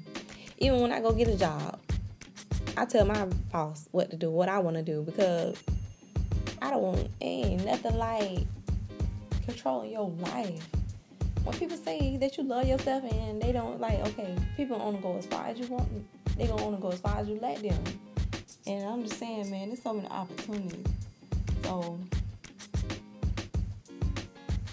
Even 0.58 0.80
when 0.80 0.92
I 0.92 1.00
go 1.00 1.12
get 1.12 1.28
a 1.28 1.36
job, 1.36 1.80
I 2.76 2.84
tell 2.84 3.04
my 3.04 3.24
boss 3.52 3.88
what 3.92 4.10
to 4.10 4.16
do, 4.16 4.30
what 4.30 4.48
I 4.48 4.58
want 4.58 4.76
to 4.76 4.82
do, 4.82 5.02
because 5.02 5.62
I 6.60 6.70
don't 6.70 6.82
want 6.82 7.10
ain't 7.20 7.64
nothing 7.64 7.96
like 7.96 8.46
controlling 9.44 9.92
your 9.92 10.10
life. 10.10 10.68
When 11.44 11.56
people 11.58 11.76
say 11.76 12.16
that 12.16 12.38
you 12.38 12.44
love 12.44 12.66
yourself 12.66 13.04
and 13.04 13.40
they 13.40 13.52
don't 13.52 13.80
like, 13.80 13.98
okay, 14.08 14.34
people 14.56 14.78
to 14.78 14.98
go 15.02 15.18
as 15.18 15.26
far 15.26 15.46
as 15.46 15.58
you 15.58 15.66
want. 15.66 15.88
They 16.36 16.46
don't 16.46 16.60
want 16.60 16.76
to 16.76 16.82
go 16.82 16.88
as 16.90 17.00
far 17.00 17.18
as 17.18 17.28
you 17.28 17.38
let 17.40 17.62
them. 17.62 17.78
And 18.66 18.82
I'm 18.84 19.02
just 19.02 19.18
saying, 19.18 19.50
man, 19.50 19.68
there's 19.68 19.82
so 19.82 19.92
many 19.92 20.08
opportunities. 20.08 20.86
So 21.62 21.98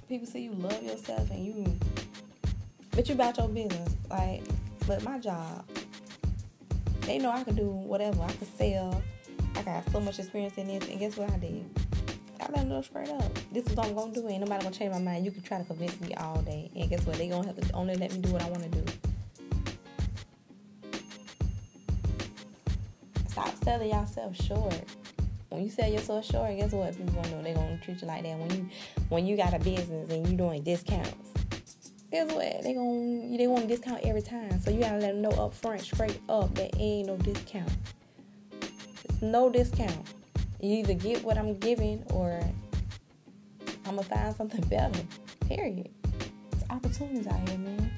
people 0.07 0.27
say 0.27 0.41
you 0.41 0.53
love 0.53 0.81
yourself 0.81 1.29
and 1.29 1.45
you, 1.45 1.79
but 2.91 3.07
you 3.09 3.15
about 3.15 3.37
your 3.37 3.49
business. 3.49 3.95
Like, 4.09 4.43
but 4.87 5.03
my 5.03 5.19
job, 5.19 5.65
they 7.01 7.17
know 7.17 7.31
I 7.31 7.43
can 7.43 7.55
do 7.55 7.65
whatever. 7.65 8.21
I 8.23 8.31
can 8.31 8.47
sell. 8.57 9.03
I 9.55 9.63
got 9.63 9.89
so 9.91 9.99
much 9.99 10.19
experience 10.19 10.57
in 10.57 10.67
this, 10.67 10.87
and 10.87 10.97
guess 10.97 11.17
what 11.17 11.29
I 11.29 11.37
did? 11.37 11.65
I 12.39 12.45
let 12.45 12.55
them 12.55 12.69
know 12.69 12.81
straight 12.81 13.09
up. 13.09 13.37
This 13.51 13.65
is 13.67 13.75
what 13.75 13.87
I'm 13.87 13.93
gonna 13.93 14.13
do. 14.13 14.27
Ain't 14.29 14.39
nobody 14.39 14.63
gonna 14.63 14.75
change 14.75 14.93
my 14.93 14.99
mind. 14.99 15.25
You 15.25 15.31
can 15.31 15.41
try 15.41 15.57
to 15.57 15.65
convince 15.65 15.99
me 15.99 16.13
all 16.15 16.41
day, 16.41 16.71
and 16.75 16.89
guess 16.89 17.05
what? 17.05 17.17
They 17.17 17.27
gonna 17.27 17.45
have 17.45 17.59
to 17.59 17.73
only 17.73 17.95
let 17.95 18.13
me 18.13 18.19
do 18.19 18.31
what 18.31 18.41
I 18.41 18.49
want 18.49 18.63
to 18.63 18.69
do. 18.69 19.10
Selling 23.71 23.89
yourself 23.89 24.35
short. 24.35 24.83
When 25.47 25.63
you 25.63 25.69
sell 25.69 25.89
yourself 25.89 26.25
short, 26.25 26.57
guess 26.57 26.73
what? 26.73 26.97
People 26.97 27.13
gonna 27.13 27.29
know 27.29 27.41
they 27.41 27.53
gonna 27.53 27.79
treat 27.81 28.01
you 28.01 28.07
like 28.07 28.23
that. 28.23 28.37
When 28.37 28.51
you 28.51 28.69
when 29.07 29.25
you 29.25 29.37
got 29.37 29.53
a 29.53 29.59
business 29.59 30.11
and 30.11 30.27
you 30.27 30.35
doing 30.35 30.61
discounts, 30.61 31.31
guess 32.11 32.29
what? 32.33 32.63
They 32.63 32.73
gonna 32.73 33.37
they 33.37 33.47
want 33.47 33.69
discount 33.69 34.01
every 34.03 34.21
time. 34.21 34.59
So 34.59 34.71
you 34.71 34.81
gotta 34.81 34.97
let 34.97 35.13
them 35.13 35.21
know 35.21 35.29
up 35.31 35.53
front, 35.53 35.79
straight 35.81 36.19
up, 36.27 36.53
that 36.55 36.71
ain't 36.77 37.07
no 37.07 37.15
discount. 37.17 37.71
It's 39.05 39.21
no 39.21 39.49
discount. 39.49 40.05
You 40.59 40.79
either 40.79 40.93
get 40.93 41.23
what 41.23 41.37
I'm 41.37 41.57
giving 41.57 42.03
or 42.11 42.41
I'm 43.85 43.95
gonna 43.95 44.03
find 44.03 44.35
something 44.35 44.61
better. 44.69 44.99
Period. 45.47 45.89
It's 46.51 46.63
opportunities 46.69 47.27
out 47.27 47.47
here, 47.47 47.57
man. 47.57 47.89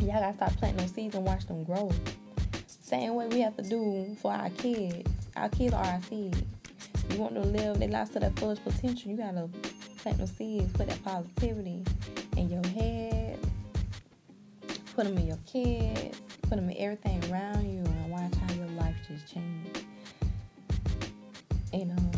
Y'all 0.00 0.20
gotta 0.20 0.34
stop 0.34 0.52
planting 0.56 0.78
those 0.78 0.92
seeds 0.92 1.14
and 1.14 1.24
watch 1.24 1.46
them 1.46 1.62
grow. 1.62 1.92
Same 2.90 3.14
way 3.14 3.28
we 3.28 3.38
have 3.38 3.56
to 3.56 3.62
do 3.62 4.16
for 4.20 4.32
our 4.32 4.50
kids. 4.50 5.08
Our 5.36 5.48
kids 5.48 5.72
are 5.74 5.84
our 5.84 6.02
seeds. 6.08 6.42
You 7.10 7.18
want 7.18 7.34
them 7.34 7.44
to 7.44 7.48
live 7.48 7.78
their 7.78 7.88
lives 7.88 8.10
to 8.10 8.18
their 8.18 8.32
fullest 8.32 8.64
potential. 8.64 9.12
You 9.12 9.16
gotta 9.16 9.48
plant 9.98 10.18
those 10.18 10.32
seeds, 10.32 10.72
put 10.72 10.88
that 10.88 11.00
positivity 11.04 11.84
in 12.36 12.50
your 12.50 12.66
head, 12.66 13.38
put 14.96 15.04
them 15.04 15.16
in 15.18 15.28
your 15.28 15.38
kids, 15.46 16.20
put 16.42 16.56
them 16.56 16.68
in 16.68 16.76
everything 16.78 17.22
around 17.30 17.64
you, 17.72 17.84
and 17.84 18.10
watch 18.10 18.34
how 18.34 18.54
your 18.54 18.66
life 18.70 18.96
just 19.06 19.32
change. 19.32 19.84
And 21.72 21.92
um, 21.92 22.10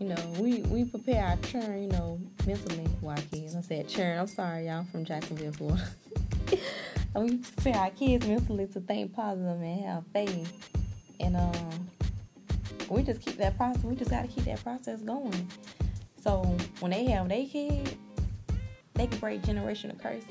you 0.00 0.08
know, 0.08 0.34
we 0.40 0.62
we 0.62 0.84
prepare 0.84 1.24
our 1.24 1.36
churn, 1.48 1.80
you 1.80 1.88
know, 1.90 2.18
mentally 2.44 2.88
our 3.06 3.16
kids. 3.30 3.54
I 3.54 3.60
said 3.60 3.88
churn. 3.88 4.18
I'm 4.18 4.26
sorry, 4.26 4.66
y'all. 4.66 4.78
I'm 4.80 4.86
from 4.86 5.04
Jacksonville, 5.04 5.52
Florida. 5.52 5.88
and 7.14 7.30
we 7.30 7.36
prepare 7.38 7.76
our 7.76 7.90
kids 7.90 8.26
mentally 8.26 8.66
to 8.68 8.80
think 8.80 9.12
positive 9.14 9.60
and 9.60 9.84
have 9.84 10.04
faith. 10.12 10.70
And 11.20 11.36
um, 11.36 11.88
we 12.88 13.02
just 13.02 13.20
keep 13.20 13.36
that 13.38 13.56
process. 13.56 13.82
We 13.82 13.96
just 13.96 14.10
got 14.10 14.22
to 14.22 14.28
keep 14.28 14.44
that 14.44 14.62
process 14.62 15.00
going. 15.00 15.48
So 16.22 16.42
when 16.80 16.92
they 16.92 17.04
have 17.06 17.28
their 17.28 17.46
kids, 17.46 17.94
they 18.94 19.06
can 19.06 19.18
break 19.18 19.42
generational 19.42 20.00
curses, 20.00 20.28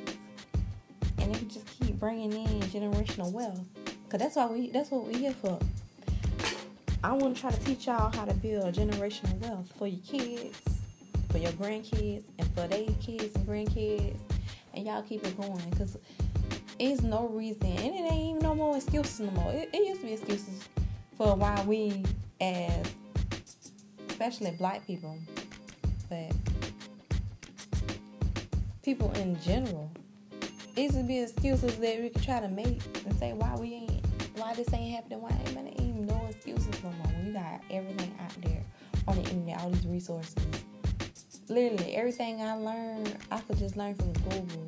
and 1.19 1.33
they 1.33 1.39
can 1.39 1.49
just 1.49 1.65
keep 1.79 1.97
bringing 1.99 2.33
in 2.33 2.61
generational 2.63 3.31
wealth. 3.31 3.65
Cause 4.09 4.19
that's 4.19 4.35
why 4.35 4.45
we 4.47 4.69
that's 4.69 4.91
what 4.91 5.05
we 5.05 5.15
here 5.15 5.33
for. 5.33 5.59
I 7.03 7.13
want 7.13 7.35
to 7.35 7.41
try 7.41 7.51
to 7.51 7.59
teach 7.65 7.87
y'all 7.87 8.11
how 8.11 8.25
to 8.25 8.33
build 8.33 8.73
generational 8.75 9.37
wealth 9.39 9.71
for 9.77 9.87
your 9.87 10.01
kids, 10.01 10.61
for 11.29 11.37
your 11.37 11.51
grandkids, 11.53 12.23
and 12.37 12.47
for 12.53 12.67
their 12.67 12.85
kids 13.01 13.35
and 13.35 13.47
grandkids. 13.47 14.17
And 14.73 14.85
y'all 14.85 15.01
keep 15.01 15.25
it 15.25 15.35
going, 15.37 15.71
cause 15.71 15.97
it's 16.79 17.01
no 17.01 17.27
reason, 17.27 17.65
and 17.65 17.95
it 17.95 18.11
ain't 18.11 18.29
even 18.29 18.39
no 18.39 18.53
more 18.53 18.75
excuses 18.75 19.19
no 19.19 19.31
more. 19.31 19.51
It, 19.51 19.69
it 19.73 19.87
used 19.87 20.01
to 20.01 20.07
be 20.07 20.13
excuses 20.13 20.67
for 21.17 21.35
why 21.35 21.63
we, 21.65 22.03
as 22.39 22.85
especially 24.09 24.51
black 24.51 24.85
people, 24.85 25.17
but 26.09 26.31
people 28.83 29.11
in 29.13 29.39
general, 29.41 29.91
it 30.75 30.83
used 30.83 30.95
to 30.95 31.03
be 31.03 31.19
excuses 31.19 31.77
that 31.77 32.01
we 32.01 32.09
could 32.09 32.23
try 32.23 32.39
to 32.39 32.47
make 32.47 32.79
and 33.05 33.17
say 33.17 33.33
why 33.33 33.55
we 33.55 33.73
ain't, 33.73 34.05
why 34.35 34.53
this 34.53 34.71
ain't 34.73 34.95
happening, 34.95 35.21
why 35.21 35.31
ain't, 35.31 35.79
even 35.81 36.05
no 36.05 36.27
excuses 36.29 36.83
no 36.83 36.91
more. 36.91 37.07
When 37.13 37.27
you 37.27 37.33
got 37.33 37.61
everything 37.71 38.13
out 38.21 38.41
there 38.43 38.63
on 39.07 39.15
the 39.15 39.29
internet, 39.29 39.59
all 39.61 39.69
these 39.71 39.87
resources. 39.87 40.35
Literally, 41.49 41.95
everything 41.95 42.41
I 42.41 42.53
learned, 42.53 43.15
I 43.31 43.39
could 43.39 43.57
just 43.57 43.77
learn 43.77 43.95
from 43.95 44.11
Google 44.13 44.67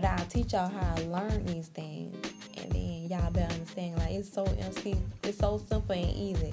but 0.00 0.08
I'll 0.08 0.26
teach 0.26 0.54
y'all 0.54 0.70
how 0.70 0.94
I 0.96 1.02
learn 1.02 1.44
these 1.44 1.68
things, 1.68 2.14
and 2.56 2.72
then 2.72 3.06
y'all 3.10 3.30
better 3.30 3.52
understand. 3.52 3.98
Like 3.98 4.12
it's 4.12 4.32
so 4.32 4.44
it's 5.22 5.38
so 5.38 5.62
simple 5.68 5.94
and 5.94 6.16
easy. 6.16 6.52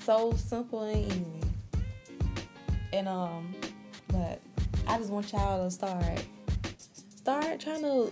So 0.00 0.32
simple 0.36 0.84
and 0.84 1.12
easy. 1.12 1.50
And 2.94 3.08
um, 3.08 3.54
but 4.08 4.40
I 4.86 4.96
just 4.96 5.10
want 5.10 5.30
y'all 5.32 5.64
to 5.64 5.70
start 5.70 6.24
start 7.14 7.60
trying 7.60 7.82
to 7.82 8.10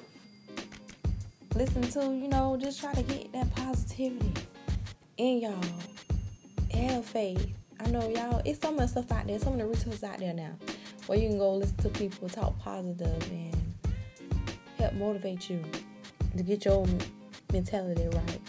listen 1.55 1.83
to, 1.83 2.01
you 2.15 2.29
know, 2.29 2.59
just 2.61 2.81
try 2.81 2.93
to 2.93 3.03
get 3.03 3.33
that 3.33 3.55
positivity 3.55 4.33
in 5.17 5.41
y'all. 5.41 5.65
Have 6.75 7.07
faith. 7.07 7.47
I 7.81 7.89
know 7.89 8.07
y'all, 8.11 8.43
it's 8.45 8.61
so 8.61 8.73
much 8.73 8.91
stuff 8.91 9.11
out 9.11 9.27
there, 9.27 9.39
so 9.39 9.51
many 9.51 9.63
resources 9.63 10.05
out 10.05 10.19
there 10.19 10.35
now 10.35 10.53
where 11.07 11.19
you 11.19 11.29
can 11.29 11.39
go 11.39 11.55
listen 11.55 11.77
to 11.79 11.89
people 11.91 12.29
talk 12.29 12.59
positive 12.59 13.31
and 13.31 13.57
help 14.79 14.93
motivate 14.95 15.49
you 15.49 15.63
to 16.37 16.43
get 16.43 16.65
your 16.65 16.87
mentality 17.53 18.09
right. 18.09 18.41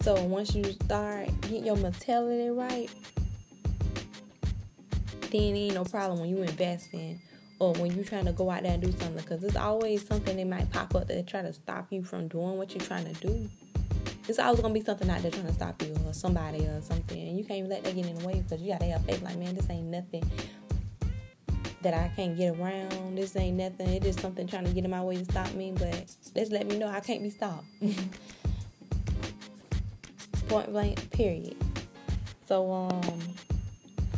So 0.00 0.22
once 0.24 0.54
you 0.54 0.64
start 0.64 1.28
getting 1.42 1.66
your 1.66 1.76
mentality 1.76 2.50
right, 2.50 2.90
then 5.30 5.56
ain't 5.56 5.74
no 5.74 5.84
problem 5.84 6.20
when 6.20 6.30
you 6.30 6.42
invest 6.42 6.94
in 6.94 7.20
or 7.58 7.74
when 7.74 7.94
you're 7.94 8.04
trying 8.04 8.24
to 8.24 8.32
go 8.32 8.50
out 8.50 8.62
there 8.62 8.72
and 8.72 8.82
do 8.82 8.90
something 8.92 9.16
because 9.16 9.40
there's 9.40 9.56
always 9.56 10.06
something 10.06 10.36
that 10.36 10.46
might 10.46 10.70
pop 10.70 10.94
up 10.94 11.08
that 11.08 11.26
try 11.26 11.42
to 11.42 11.52
stop 11.52 11.88
you 11.90 12.02
from 12.02 12.28
doing 12.28 12.56
what 12.56 12.70
you're 12.72 12.84
trying 12.84 13.12
to 13.12 13.26
do. 13.26 13.48
It's 14.28 14.38
always 14.38 14.60
gonna 14.60 14.74
be 14.74 14.82
something 14.82 15.08
out 15.10 15.22
there 15.22 15.30
trying 15.30 15.46
to 15.46 15.54
stop 15.54 15.82
you 15.82 15.94
or 16.06 16.12
somebody 16.12 16.64
or 16.66 16.80
something. 16.82 17.18
And 17.18 17.36
you 17.38 17.44
can't 17.44 17.58
even 17.58 17.70
let 17.70 17.82
that 17.84 17.94
get 17.94 18.06
in 18.06 18.18
the 18.18 18.26
way 18.26 18.40
because 18.40 18.62
you 18.62 18.72
gotta 18.72 18.84
have 18.86 19.04
faith 19.04 19.22
like 19.22 19.36
man, 19.36 19.54
this 19.54 19.68
ain't 19.70 19.86
nothing 19.86 20.22
that 21.82 21.94
I 21.94 22.10
can't 22.16 22.36
get 22.36 22.58
around. 22.58 23.16
This 23.16 23.36
ain't 23.36 23.56
nothing. 23.56 23.88
It 23.88 24.04
is 24.04 24.16
something 24.16 24.46
trying 24.46 24.64
to 24.64 24.72
get 24.72 24.84
in 24.84 24.90
my 24.90 25.02
way 25.02 25.16
to 25.16 25.24
stop 25.24 25.52
me, 25.54 25.72
but 25.72 26.12
let's 26.34 26.50
let 26.50 26.66
me 26.66 26.78
know 26.78 26.88
I 26.88 27.00
can't 27.00 27.22
be 27.22 27.30
stopped. 27.30 27.64
Point 30.48 30.72
blank, 30.72 31.10
period. 31.10 31.56
So, 32.46 32.72
um, 32.72 33.20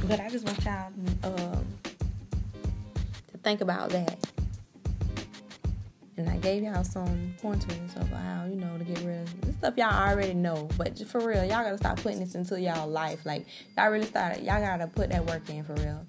but 0.06 0.20
I 0.20 0.28
just 0.28 0.46
want 0.46 0.64
y'all 0.64 0.92
um, 1.24 1.66
to 3.32 3.38
think 3.42 3.60
about 3.60 3.90
that. 3.90 4.18
And 6.16 6.28
I 6.28 6.36
gave 6.36 6.62
y'all 6.62 6.84
some 6.84 7.34
pointers 7.40 7.96
of 7.96 8.08
how, 8.10 8.46
you 8.48 8.56
know, 8.56 8.76
to 8.76 8.84
get 8.84 8.98
rid 8.98 9.22
of 9.22 9.40
this 9.40 9.56
stuff 9.56 9.74
y'all 9.76 10.08
already 10.08 10.34
know. 10.34 10.68
But 10.76 10.98
for 11.08 11.18
real, 11.18 11.44
y'all 11.44 11.64
gotta 11.64 11.78
stop 11.78 11.96
putting 11.96 12.20
this 12.20 12.34
into 12.34 12.60
y'all 12.60 12.86
life. 12.86 13.24
Like, 13.24 13.46
y'all 13.76 13.90
really 13.90 14.06
started, 14.06 14.44
y'all 14.44 14.60
gotta 14.60 14.86
put 14.86 15.10
that 15.10 15.26
work 15.26 15.48
in 15.48 15.64
for 15.64 15.74
real 15.74 16.04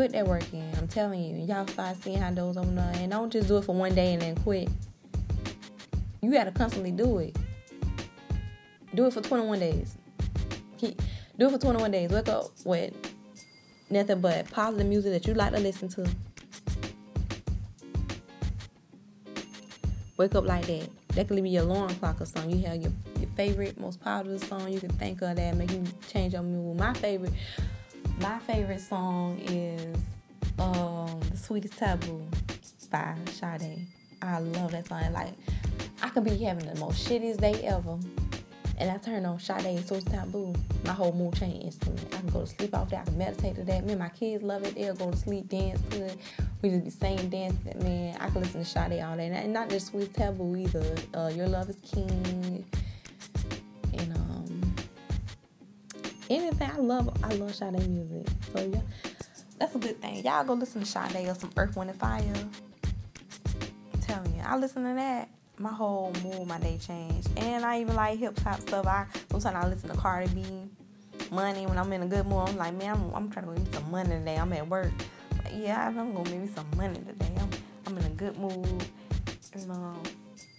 put 0.00 0.12
that 0.12 0.26
work 0.26 0.50
in. 0.54 0.66
I'm 0.78 0.88
telling 0.88 1.22
you, 1.22 1.44
y'all 1.44 1.66
start 1.66 1.94
seeing 2.02 2.16
how 2.16 2.30
those 2.30 2.56
open 2.56 2.78
up, 2.78 2.96
and 2.96 3.12
don't 3.12 3.30
just 3.30 3.48
do 3.48 3.58
it 3.58 3.64
for 3.66 3.74
one 3.74 3.94
day 3.94 4.14
and 4.14 4.22
then 4.22 4.34
quit. 4.36 4.70
You 6.22 6.32
gotta 6.32 6.52
constantly 6.52 6.90
do 6.90 7.18
it. 7.18 7.36
Do 8.94 9.04
it 9.04 9.12
for 9.12 9.20
21 9.20 9.60
days. 9.60 9.98
Keep, 10.78 11.02
do 11.38 11.48
it 11.48 11.52
for 11.52 11.58
21 11.58 11.90
days. 11.90 12.08
Wake 12.08 12.30
up 12.30 12.46
with 12.64 12.94
nothing 13.90 14.22
but 14.22 14.50
positive 14.50 14.86
music 14.86 15.12
that 15.12 15.26
you 15.26 15.34
like 15.34 15.52
to 15.52 15.60
listen 15.60 15.90
to. 15.90 16.08
Wake 20.16 20.34
up 20.34 20.46
like 20.46 20.66
that. 20.66 20.88
That 21.08 21.28
could 21.28 21.42
be 21.42 21.50
your 21.50 21.64
alarm 21.64 21.90
clock 21.96 22.22
or 22.22 22.24
something. 22.24 22.58
You 22.58 22.66
have 22.68 22.80
your, 22.80 22.92
your 23.18 23.28
favorite, 23.36 23.78
most 23.78 24.00
positive 24.00 24.42
song 24.44 24.72
you 24.72 24.80
can 24.80 24.92
think 24.92 25.20
of 25.20 25.36
that 25.36 25.56
make 25.56 25.70
you 25.70 25.84
change 26.08 26.32
your 26.32 26.42
mood. 26.42 26.78
My 26.78 26.94
favorite 26.94 27.34
my 28.20 28.38
favorite 28.40 28.80
song 28.80 29.38
is 29.40 29.96
um, 30.58 31.20
The 31.30 31.36
Sweetest 31.36 31.78
Taboo 31.78 32.22
by 32.90 33.14
Sade. 33.30 33.86
I 34.20 34.40
love 34.40 34.72
that 34.72 34.88
song. 34.88 35.12
Like, 35.12 35.32
I 36.02 36.10
could 36.10 36.24
be 36.24 36.36
having 36.36 36.66
the 36.66 36.78
most 36.78 37.08
shittiest 37.08 37.40
day 37.40 37.62
ever. 37.64 37.98
And 38.78 38.90
I 38.90 38.98
turn 38.98 39.24
on 39.24 39.40
Sade 39.40 39.86
Sweetest 39.86 40.08
Taboo. 40.08 40.54
My 40.84 40.92
whole 40.92 41.12
mood 41.12 41.34
change 41.34 41.64
instantly. 41.64 42.02
I 42.12 42.20
can 42.20 42.28
go 42.28 42.40
to 42.40 42.46
sleep 42.46 42.74
off 42.74 42.90
that. 42.90 43.00
I 43.00 43.04
can 43.04 43.16
meditate 43.16 43.54
to 43.56 43.64
that. 43.64 43.84
Me 43.84 43.92
and 43.92 43.98
my 43.98 44.10
kids 44.10 44.42
love 44.42 44.64
it. 44.64 44.74
They'll 44.74 44.94
go 44.94 45.10
to 45.10 45.16
sleep, 45.16 45.48
dance 45.48 45.80
to 45.90 46.04
it. 46.04 46.18
We 46.60 46.70
just 46.70 46.84
be 46.84 46.90
singing, 46.90 47.30
dancing. 47.30 47.82
Man, 47.82 48.16
I 48.20 48.28
can 48.28 48.42
listen 48.42 48.60
to 48.60 48.66
Sade 48.66 49.00
all 49.02 49.16
day. 49.16 49.28
And 49.28 49.52
not 49.52 49.70
just 49.70 49.88
Sweetest 49.88 50.14
Taboo 50.14 50.56
either. 50.56 50.94
Uh, 51.14 51.30
Your 51.34 51.48
Love 51.48 51.70
is 51.70 51.76
King. 51.90 52.66
Anything. 56.30 56.70
I 56.70 56.76
love 56.78 57.10
I 57.22 57.34
love 57.34 57.54
Sade 57.54 57.86
music. 57.88 58.26
So 58.54 58.70
yeah, 58.72 58.80
that's 59.58 59.74
a 59.74 59.78
good 59.78 60.00
thing. 60.00 60.24
Y'all 60.24 60.44
go 60.44 60.54
listen 60.54 60.80
to 60.82 60.86
Sade 60.86 61.28
or 61.28 61.34
some 61.34 61.50
Earth, 61.56 61.76
Wind 61.76 61.90
and 61.90 61.98
Fire. 61.98 62.22
I'm 63.92 64.00
telling 64.00 64.34
you, 64.34 64.42
I 64.44 64.56
listen 64.56 64.84
to 64.84 64.94
that. 64.94 65.28
My 65.58 65.72
whole 65.72 66.14
mood, 66.24 66.46
my 66.46 66.58
day 66.58 66.78
changed. 66.78 67.28
And 67.36 67.64
I 67.66 67.82
even 67.82 67.94
like 67.94 68.18
hip 68.18 68.38
hop 68.40 68.60
stuff. 68.60 68.86
I 68.86 69.06
sometimes 69.30 69.64
I 69.64 69.68
listen 69.68 69.90
to 69.90 69.96
Cardi 69.96 70.28
B, 70.28 70.44
Money 71.30 71.66
when 71.66 71.76
I'm 71.76 71.92
in 71.92 72.02
a 72.02 72.06
good 72.06 72.26
mood. 72.26 72.48
I'm 72.48 72.56
like, 72.56 72.74
man, 72.74 72.94
I'm, 72.94 73.14
I'm 73.14 73.30
trying 73.30 73.54
to 73.54 73.60
get 73.60 73.74
some 73.74 73.90
money 73.90 74.08
today. 74.08 74.36
I'm 74.36 74.52
at 74.54 74.66
work. 74.66 74.92
Yeah, 75.52 75.88
I'm 75.88 76.14
gonna 76.14 76.30
make 76.30 76.40
me 76.40 76.48
some 76.48 76.66
money 76.76 76.98
today. 77.00 77.34
I'm 77.38 77.50
I'm 77.86 77.98
in 77.98 78.04
a 78.04 78.10
good 78.10 78.38
mood. 78.38 78.84
And 79.52 79.70
um, 79.70 80.02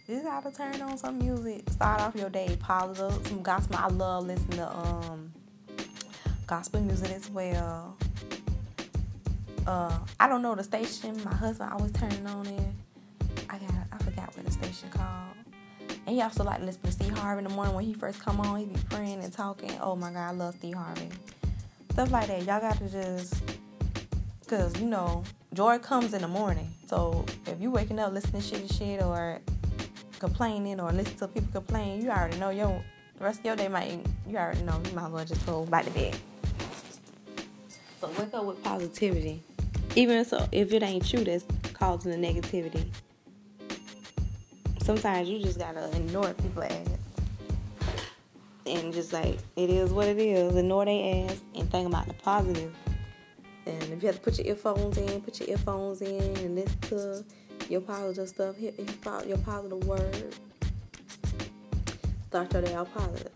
just 0.06 0.26
gotta 0.26 0.52
turn 0.52 0.82
on 0.82 0.98
some 0.98 1.18
music. 1.18 1.68
Start 1.70 2.02
off 2.02 2.16
your 2.16 2.30
day 2.30 2.58
positive. 2.60 3.26
Some 3.28 3.42
gospel. 3.42 3.78
I 3.78 3.88
love 3.88 4.28
listening 4.28 4.58
to 4.58 4.78
um 4.78 5.32
gospel 6.52 6.82
music 6.82 7.12
as 7.12 7.30
well. 7.30 7.96
Uh, 9.66 9.98
I 10.20 10.28
don't 10.28 10.42
know 10.42 10.54
the 10.54 10.66
station. 10.66 11.18
My 11.24 11.34
husband 11.34 11.72
always 11.72 11.94
turning 11.94 12.28
on 12.28 12.46
it. 12.46 12.68
I 13.50 13.58
got 13.58 13.72
I 13.94 13.98
forgot 14.00 14.36
what 14.36 14.46
the 14.46 14.52
station 14.52 14.90
called. 14.90 15.38
And 16.06 16.14
he 16.14 16.22
also 16.22 16.44
like 16.44 16.60
listen 16.60 16.82
to 16.82 16.92
Steve 16.92 17.18
Harvey 17.18 17.38
in 17.38 17.46
the 17.46 17.56
morning 17.56 17.74
when 17.74 17.86
he 17.86 17.94
first 17.94 18.20
come 18.20 18.42
on. 18.42 18.60
He 18.60 18.66
be 18.66 18.78
praying 18.90 19.24
and 19.24 19.32
talking. 19.32 19.72
Oh 19.80 19.96
my 19.96 20.12
God, 20.12 20.28
I 20.28 20.32
love 20.32 20.56
Steve 20.56 20.74
Harvey. 20.74 21.08
Stuff 21.92 22.12
like 22.12 22.28
that. 22.28 22.40
Y'all 22.40 22.60
got 22.60 22.78
to 22.80 22.90
just, 22.90 23.42
cause 24.48 24.78
you 24.78 24.88
know, 24.88 25.24
joy 25.54 25.80
comes 25.80 26.14
in 26.14 26.22
the 26.22 26.28
morning. 26.28 26.68
So 26.86 27.24
if 27.48 27.62
you 27.62 27.72
waking 27.72 27.98
up 27.98 28.12
listening 28.12 28.42
to 28.42 28.56
shitty 28.56 28.78
shit 28.78 29.02
or 29.02 29.40
complaining 30.20 30.82
or 30.82 30.92
listen 30.92 31.16
to 31.16 31.30
people 31.30 31.62
complain, 31.62 32.02
you 32.02 32.10
already 32.10 32.38
know 32.40 32.50
your 32.50 32.84
rest 33.22 33.40
of 33.40 33.46
your 33.46 33.56
day 33.56 33.70
might 33.70 34.06
you 34.28 34.36
already 34.36 34.64
know 34.64 34.82
you 34.86 34.92
might 34.94 35.06
as 35.06 35.12
well 35.12 35.24
just 35.24 35.46
go 35.46 35.66
back 35.68 35.86
to 35.86 35.92
bed. 35.92 36.18
So 38.02 38.10
wake 38.18 38.34
up 38.34 38.46
with 38.46 38.64
positivity. 38.64 39.44
Even 39.96 40.26
so, 40.26 40.48
if 40.52 40.74
it 40.74 40.82
ain't 40.82 41.14
you 41.14 41.24
that's 41.24 41.46
causing 41.74 42.20
the 42.20 42.28
negativity, 42.28 42.84
sometimes 44.82 45.30
you 45.30 45.40
just 45.40 45.60
gotta 45.60 45.88
ignore 45.96 46.34
people 46.34 46.64
ass 46.64 46.88
and 48.66 48.92
just 48.92 49.14
like 49.14 49.38
it 49.56 49.70
is 49.70 49.94
what 49.94 50.08
it 50.08 50.18
is. 50.18 50.56
Ignore 50.56 50.86
their 50.86 51.30
ass 51.30 51.42
and 51.54 51.70
think 51.70 51.88
about 51.90 52.08
the 52.08 52.16
positive. 52.16 52.74
And 53.68 53.84
if 53.84 54.02
you 54.02 54.08
have 54.08 54.16
to 54.16 54.22
put 54.22 54.40
your 54.40 54.48
earphones 54.48 54.98
in, 54.98 55.22
put 55.22 55.40
your 55.40 55.50
earphones 55.50 56.02
in 56.02 56.38
and 56.38 56.56
listen 56.56 56.80
to 56.90 57.24
your 57.70 57.82
positive 57.82 58.30
stuff, 58.30 58.56
your 58.60 59.38
positive 59.38 59.86
word. 59.86 60.36
Start 62.30 62.52
your 62.52 62.64
day 62.64 62.74
out 62.74 62.92
positive. 62.96 63.32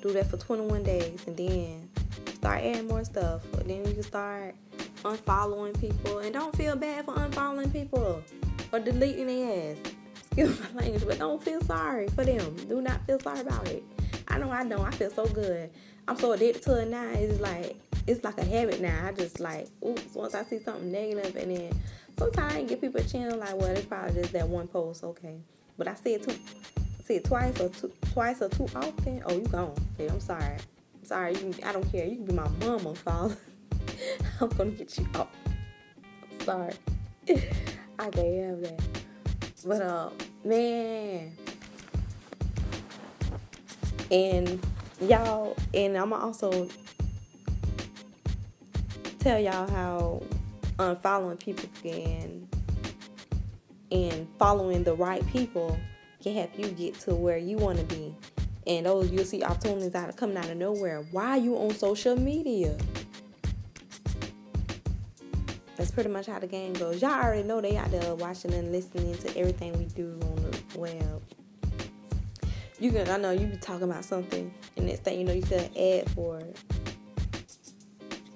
Do 0.00 0.12
that 0.12 0.30
for 0.30 0.36
21 0.36 0.84
days 0.84 1.26
and 1.26 1.36
then 1.36 1.81
start 2.42 2.64
adding 2.64 2.88
more 2.88 3.04
stuff. 3.04 3.40
Then 3.52 3.86
you 3.86 3.94
can 3.94 4.02
start 4.02 4.56
unfollowing 5.04 5.80
people. 5.80 6.18
And 6.18 6.32
don't 6.32 6.54
feel 6.56 6.74
bad 6.74 7.04
for 7.04 7.14
unfollowing 7.14 7.72
people 7.72 8.20
or 8.72 8.80
deleting 8.80 9.28
their 9.28 9.70
ass. 9.70 9.76
Excuse 10.26 10.58
my 10.60 10.80
language, 10.82 11.06
but 11.06 11.20
don't 11.20 11.40
feel 11.40 11.60
sorry 11.62 12.08
for 12.08 12.24
them. 12.24 12.56
Do 12.68 12.80
not 12.80 13.06
feel 13.06 13.20
sorry 13.20 13.40
about 13.40 13.68
it. 13.68 13.84
I 14.26 14.38
know 14.38 14.50
I 14.50 14.64
don't. 14.64 14.80
I 14.80 14.90
feel 14.90 15.10
so 15.10 15.24
good. 15.26 15.70
I'm 16.08 16.18
so 16.18 16.32
addicted 16.32 16.64
to 16.64 16.82
it 16.82 16.88
now. 16.88 17.08
It's 17.12 17.40
like 17.40 17.76
it's 18.08 18.24
like 18.24 18.38
a 18.38 18.44
habit 18.44 18.80
now. 18.80 19.06
I 19.06 19.12
just 19.12 19.38
like, 19.38 19.68
oops, 19.86 20.12
once 20.12 20.34
I 20.34 20.42
see 20.42 20.58
something 20.58 20.90
negative 20.90 21.36
and 21.36 21.56
then 21.56 21.80
sometimes 22.18 22.54
I 22.54 22.62
give 22.64 22.80
people 22.80 23.00
a 23.00 23.04
chance. 23.04 23.36
Like, 23.36 23.54
well, 23.54 23.68
it's 23.68 23.86
probably 23.86 24.20
just 24.20 24.32
that 24.32 24.48
one 24.48 24.66
post, 24.66 25.04
okay. 25.04 25.36
But 25.78 25.86
I 25.86 25.94
see 25.94 26.14
it 26.14 26.24
too, 26.24 26.34
see 27.04 27.16
it 27.16 27.24
twice 27.24 27.60
or 27.60 27.68
two, 27.68 27.92
twice 28.10 28.42
or 28.42 28.48
too 28.48 28.66
often. 28.74 29.22
Oh, 29.26 29.32
you 29.32 29.46
gone? 29.46 29.76
Hey, 29.96 30.08
I'm 30.08 30.18
sorry. 30.18 30.56
Sorry. 31.02 31.34
You, 31.34 31.54
I 31.64 31.72
don't 31.72 31.90
care. 31.90 32.06
You 32.06 32.16
can 32.16 32.24
be 32.26 32.34
my 32.34 32.48
mama, 32.64 32.94
father. 32.94 33.36
I'm 34.40 34.48
gonna 34.50 34.70
get 34.70 34.98
you 34.98 35.06
off. 35.14 35.28
Sorry. 36.40 36.74
I 37.98 38.10
can't 38.10 38.44
have 38.44 38.60
that. 38.62 38.80
But 39.64 39.82
uh, 39.82 40.10
man, 40.44 41.36
and 44.10 44.60
y'all, 45.00 45.56
and 45.72 45.96
I'ma 45.96 46.16
also 46.16 46.68
tell 49.20 49.38
y'all 49.38 49.70
how 49.70 50.22
unfollowing 50.78 51.38
people 51.38 51.68
can 51.82 52.48
and 53.92 54.26
following 54.38 54.82
the 54.82 54.94
right 54.94 55.24
people 55.28 55.78
can 56.22 56.34
help 56.34 56.58
you 56.58 56.66
get 56.68 56.98
to 57.00 57.14
where 57.14 57.36
you 57.36 57.56
want 57.56 57.78
to 57.78 57.84
be. 57.84 58.14
And 58.66 58.86
those 58.86 59.10
you'll 59.10 59.24
see 59.24 59.42
opportunities 59.42 59.94
out 59.94 60.08
of 60.08 60.16
coming 60.16 60.36
out 60.36 60.48
of 60.48 60.56
nowhere. 60.56 61.04
Why 61.10 61.30
are 61.30 61.38
you 61.38 61.56
on 61.56 61.74
social 61.74 62.16
media? 62.16 62.76
That's 65.76 65.90
pretty 65.90 66.10
much 66.10 66.26
how 66.26 66.38
the 66.38 66.46
game 66.46 66.74
goes. 66.74 67.02
Y'all 67.02 67.10
already 67.10 67.42
know 67.42 67.60
they 67.60 67.76
out 67.76 67.90
there 67.90 68.14
watching 68.14 68.54
and 68.54 68.70
listening 68.70 69.16
to 69.18 69.36
everything 69.36 69.76
we 69.78 69.86
do 69.86 70.18
on 70.22 70.36
the 70.36 70.78
web. 70.78 71.22
You 72.78 72.90
can 72.92 73.08
I 73.08 73.16
know 73.16 73.30
you 73.30 73.46
be 73.46 73.56
talking 73.56 73.84
about 73.84 74.04
something 74.04 74.52
and 74.76 74.86
next 74.86 75.04
thing 75.04 75.18
you 75.18 75.24
know 75.24 75.32
you 75.32 75.42
an 75.52 75.70
ad 75.76 76.10
for 76.10 76.38
it. 76.38 76.58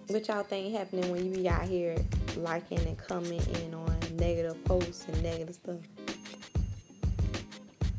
What 0.08 0.26
y'all 0.28 0.42
think 0.44 0.74
happening 0.74 1.10
when 1.10 1.24
you 1.24 1.36
be 1.36 1.48
out 1.48 1.64
here 1.64 1.96
liking 2.36 2.78
and 2.80 2.96
commenting 2.96 3.74
on 3.74 3.96
negative 4.16 4.62
posts 4.64 5.06
and 5.08 5.22
negative 5.22 5.54
stuff? 5.54 5.76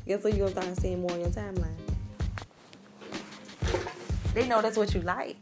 Guess 0.05 0.23
what 0.23 0.33
you 0.33 0.39
gonna 0.39 0.51
start 0.51 0.77
seeing 0.77 1.01
more 1.01 1.11
on 1.11 1.19
your 1.19 1.29
timeline? 1.29 1.86
They 4.37 4.47
know 4.47 4.61
that's 4.61 4.77
what 4.77 4.93
you 4.93 5.01
like. 5.01 5.35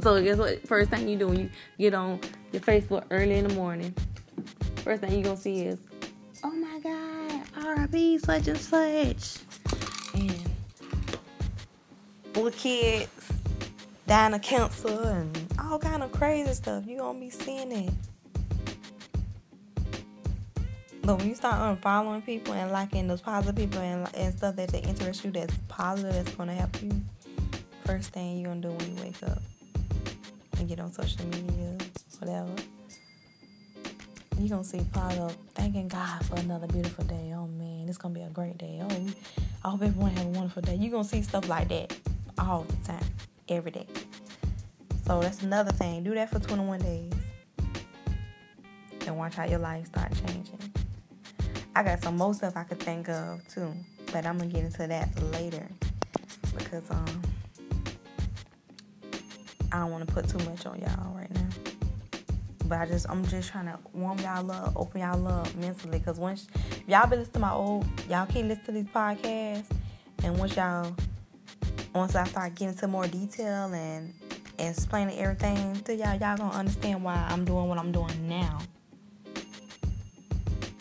So 0.00 0.22
guess 0.22 0.38
what? 0.38 0.66
First 0.66 0.88
thing 0.88 1.06
you 1.06 1.18
do 1.18 1.28
when 1.28 1.40
you 1.40 1.50
get 1.78 1.92
on 1.92 2.18
your 2.52 2.62
Facebook 2.62 3.04
early 3.10 3.34
in 3.34 3.46
the 3.46 3.52
morning, 3.52 3.94
first 4.76 5.02
thing 5.02 5.12
you 5.12 5.22
gonna 5.22 5.36
see 5.36 5.66
is, 5.66 5.78
oh 6.42 6.50
my 6.50 6.80
God, 6.80 7.42
R.I.P. 7.66 8.16
such 8.16 8.48
and 8.48 8.56
such, 8.56 9.40
and 10.14 10.50
little 12.34 12.50
kids 12.52 13.10
dying 14.06 14.32
of 14.32 14.40
cancer 14.40 14.88
and 14.88 15.54
all 15.60 15.78
kind 15.78 16.02
of 16.02 16.10
crazy 16.10 16.54
stuff. 16.54 16.86
You 16.86 16.96
gonna 16.96 17.20
be 17.20 17.28
seeing 17.28 17.70
it. 17.72 17.92
But 21.02 21.18
when 21.18 21.28
you 21.28 21.34
start 21.34 21.78
unfollowing 21.78 22.24
people 22.24 22.54
and 22.54 22.72
liking 22.72 23.06
those 23.06 23.20
positive 23.20 23.56
people 23.56 23.82
and, 23.82 24.08
and 24.14 24.34
stuff 24.34 24.56
that 24.56 24.70
they 24.70 24.80
interest 24.80 25.26
you 25.26 25.30
that's 25.30 25.52
positive, 25.68 26.14
that's 26.14 26.34
gonna 26.36 26.54
help 26.54 26.82
you. 26.82 26.90
First 27.90 28.12
thing 28.12 28.38
you're 28.38 28.50
gonna 28.50 28.60
do 28.60 28.70
when 28.70 28.96
you 28.96 29.02
wake 29.02 29.20
up 29.24 29.42
and 30.56 30.68
get 30.68 30.78
on 30.78 30.92
social 30.92 31.26
media, 31.26 31.76
whatever. 32.20 32.48
You're 34.38 34.48
gonna 34.48 34.62
see 34.62 34.86
positive, 34.92 35.36
thanking 35.56 35.88
God 35.88 36.24
for 36.24 36.36
another 36.36 36.68
beautiful 36.68 37.02
day. 37.02 37.34
Oh 37.34 37.48
man, 37.48 37.88
it's 37.88 37.98
gonna 37.98 38.14
be 38.14 38.20
a 38.20 38.28
great 38.28 38.58
day. 38.58 38.80
Oh, 38.80 39.06
I 39.64 39.70
hope 39.70 39.82
everyone 39.82 40.12
have 40.12 40.24
a 40.24 40.28
wonderful 40.28 40.62
day. 40.62 40.76
You're 40.76 40.92
gonna 40.92 41.02
see 41.02 41.20
stuff 41.22 41.48
like 41.48 41.66
that 41.70 41.92
all 42.38 42.62
the 42.62 42.76
time, 42.86 43.04
every 43.48 43.72
day. 43.72 43.88
So 45.04 45.20
that's 45.20 45.42
another 45.42 45.72
thing. 45.72 46.04
Do 46.04 46.14
that 46.14 46.30
for 46.30 46.38
21 46.38 46.78
days. 46.82 47.12
And 49.04 49.18
watch 49.18 49.34
how 49.34 49.46
your 49.46 49.58
life 49.58 49.86
start 49.86 50.12
changing. 50.28 50.60
I 51.74 51.82
got 51.82 52.04
some 52.04 52.16
more 52.16 52.34
stuff 52.34 52.56
I 52.56 52.62
could 52.62 52.78
think 52.78 53.08
of 53.08 53.40
too, 53.48 53.74
but 54.12 54.26
I'm 54.26 54.38
gonna 54.38 54.48
get 54.48 54.62
into 54.62 54.86
that 54.86 55.08
later 55.32 55.66
because 56.56 56.88
um 56.92 57.22
I 59.72 59.78
don't 59.78 59.90
want 59.90 60.06
to 60.06 60.12
put 60.12 60.28
too 60.28 60.38
much 60.50 60.66
on 60.66 60.80
y'all 60.80 61.14
right 61.14 61.32
now. 61.32 61.48
But 62.66 62.78
I 62.80 62.86
just 62.86 63.08
I'm 63.10 63.24
just 63.26 63.50
trying 63.50 63.66
to 63.66 63.78
warm 63.92 64.18
y'all 64.20 64.50
up, 64.50 64.72
open 64.76 65.00
y'all 65.00 65.26
up 65.26 65.54
mentally. 65.56 66.00
Cause 66.00 66.18
once 66.18 66.46
y'all 66.86 67.08
been 67.08 67.18
listening 67.20 67.34
to 67.34 67.38
my 67.40 67.52
old, 67.52 67.86
y'all 68.08 68.26
keep 68.26 68.46
listening 68.46 68.66
to 68.66 68.72
these 68.72 68.84
podcasts, 68.86 69.70
and 70.22 70.38
once 70.38 70.56
y'all 70.56 70.94
once 71.94 72.14
I 72.14 72.24
start 72.24 72.54
getting 72.54 72.68
into 72.68 72.86
more 72.86 73.06
detail 73.06 73.72
and 73.74 74.14
explaining 74.58 75.18
everything 75.18 75.74
to 75.82 75.94
y'all, 75.94 76.18
y'all 76.18 76.36
gonna 76.36 76.50
understand 76.50 77.02
why 77.02 77.26
I'm 77.28 77.44
doing 77.44 77.68
what 77.68 77.78
I'm 77.78 77.92
doing 77.92 78.28
now. 78.28 78.58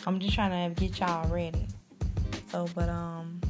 I'm 0.06 0.20
just 0.20 0.34
trying 0.34 0.74
to 0.74 0.80
get 0.80 1.00
y'all 1.00 1.28
ready. 1.30 1.68
So, 2.52 2.68
but 2.76 2.90
um, 2.90 3.42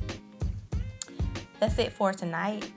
that's 1.59 1.77
it 1.79 1.93
for 1.93 2.11
tonight 2.13 2.69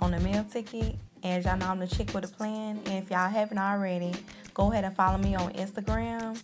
on 0.00 0.10
the 0.10 0.20
meal 0.20 0.44
ticket. 0.44 0.96
As 1.24 1.46
y'all 1.46 1.56
know, 1.56 1.66
I'm 1.66 1.78
the 1.78 1.86
chick 1.86 2.12
with 2.14 2.24
a 2.24 2.28
plan. 2.28 2.80
And 2.86 3.02
if 3.02 3.10
y'all 3.10 3.30
haven't 3.30 3.58
already, 3.58 4.12
go 4.52 4.70
ahead 4.70 4.84
and 4.84 4.94
follow 4.94 5.18
me 5.18 5.34
on 5.34 5.52
Instagram 5.54 6.40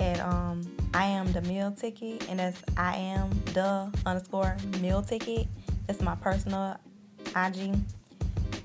at 0.00 0.20
um 0.20 0.66
I 0.92 1.04
am 1.04 1.30
the 1.32 1.42
meal 1.42 1.70
ticket, 1.72 2.28
and 2.28 2.38
that's 2.38 2.60
I 2.76 2.96
am 2.96 3.30
the 3.54 3.92
underscore 4.04 4.56
meal 4.80 5.02
ticket. 5.02 5.46
That's 5.86 6.00
my 6.00 6.16
personal 6.16 6.76
IG 7.36 7.74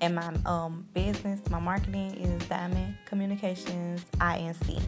and 0.02 0.16
my 0.16 0.34
um, 0.46 0.86
business, 0.94 1.40
my 1.50 1.60
marketing 1.60 2.16
is 2.16 2.44
Diamond 2.48 2.96
Communications 3.06 4.04
INC. 4.20 4.82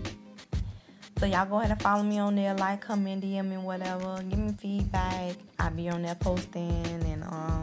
So 1.20 1.28
y'all 1.28 1.46
go 1.46 1.60
ahead 1.60 1.72
and 1.72 1.82
follow 1.82 2.04
me 2.04 2.18
on 2.18 2.36
there, 2.36 2.56
like, 2.56 2.82
comment, 2.82 3.24
DM 3.24 3.50
me, 3.50 3.58
whatever. 3.58 4.22
Give 4.28 4.40
me 4.40 4.54
feedback. 4.60 5.36
I'll 5.60 5.72
be 5.72 5.88
on 5.90 6.02
there 6.02 6.16
posting 6.16 6.84
and 6.86 7.24
um 7.26 7.62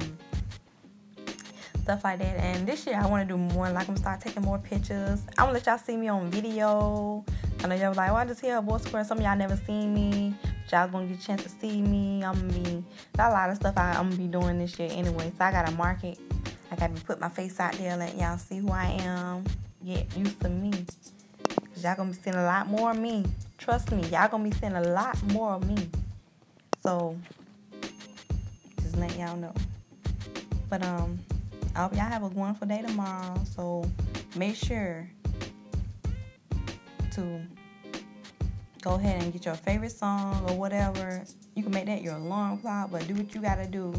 stuff 1.81 2.05
like 2.05 2.19
that. 2.19 2.37
And 2.39 2.67
this 2.67 2.87
year 2.87 2.99
I 3.01 3.07
want 3.07 3.27
to 3.27 3.35
do 3.35 3.39
more. 3.39 3.71
Like 3.71 3.89
I'm 3.89 3.95
gonna 3.95 3.99
start 3.99 4.21
taking 4.21 4.43
more 4.43 4.59
pictures. 4.59 5.23
I'm 5.39 5.47
gonna 5.47 5.53
let 5.53 5.67
y'all 5.67 5.79
see 5.79 5.97
me 5.97 6.09
on 6.09 6.31
video. 6.31 7.25
I 7.63 7.67
know 7.67 7.75
y'all 7.75 7.95
like, 7.95 8.09
well, 8.09 8.17
I 8.17 8.25
just 8.25 8.41
hear 8.41 8.59
a 8.59 8.63
voice 8.63 8.85
square. 8.85 9.05
Some 9.05 9.19
of 9.19 9.25
y'all 9.25 9.37
never 9.37 9.57
seen 9.57 9.95
me. 9.95 10.35
But 10.43 10.73
y'all 10.73 10.89
gonna 10.89 11.07
get 11.07 11.19
a 11.19 11.23
chance 11.23 11.43
to 11.43 11.49
see 11.49 11.83
me. 11.83 12.25
I'm 12.25 12.35
gonna 12.35 12.53
be 12.53 12.85
got 13.17 13.31
a 13.31 13.35
lot 13.35 13.51
of 13.51 13.57
stuff 13.57 13.75
I, 13.77 13.93
I'm 13.93 14.11
gonna 14.11 14.17
be 14.17 14.27
doing 14.27 14.59
this 14.59 14.79
year 14.79 14.89
anyway. 14.93 15.33
So 15.37 15.45
I 15.45 15.53
gotta 15.53 15.73
market 15.73 16.19
I 16.73 16.77
gotta 16.77 16.95
put 17.03 17.19
my 17.21 17.29
face 17.29 17.59
out 17.59 17.73
there, 17.75 17.97
let 17.97 18.17
y'all 18.17 18.39
see 18.39 18.59
who 18.59 18.71
I 18.71 18.97
am. 19.01 19.45
Get 19.85 20.17
used 20.17 20.41
to 20.41 20.49
me. 20.49 20.71
Cause 20.71 21.83
y'all 21.83 21.97
gonna 21.97 22.11
be 22.11 22.17
seeing 22.17 22.37
a 22.37 22.45
lot 22.45 22.69
more 22.69 22.93
of 22.93 22.99
me. 22.99 23.25
Trust 23.59 23.91
me, 23.91 24.07
y'all 24.09 24.29
gonna 24.29 24.45
be 24.45 24.53
seeing 24.53 24.75
a 24.75 24.83
lot 24.83 25.21
more 25.33 25.55
of 25.55 25.67
me. 25.67 25.89
So 26.83 27.17
just 28.81 28.97
let 28.99 29.19
y'all 29.19 29.37
know. 29.37 29.55
But 30.69 30.85
um, 30.85 31.19
I 31.75 31.83
hope 31.83 31.93
y'all 31.93 32.03
have 32.03 32.23
a 32.23 32.29
wonderful 32.29 32.67
day 32.67 32.83
tomorrow. 32.83 33.41
So 33.55 33.89
make 34.37 34.57
sure 34.57 35.09
to 37.13 37.41
go 38.83 38.95
ahead 38.95 39.23
and 39.23 39.33
get 39.33 39.45
your 39.45 39.55
favorite 39.55 39.93
song 39.93 40.49
or 40.49 40.57
whatever. 40.57 41.23
You 41.55 41.63
can 41.63 41.73
make 41.73 41.87
that 41.87 42.03
your 42.03 42.15
alarm 42.15 42.59
clock, 42.59 42.91
but 42.91 43.07
do 43.07 43.15
what 43.15 43.35
you 43.35 43.41
gotta 43.41 43.67
do. 43.67 43.95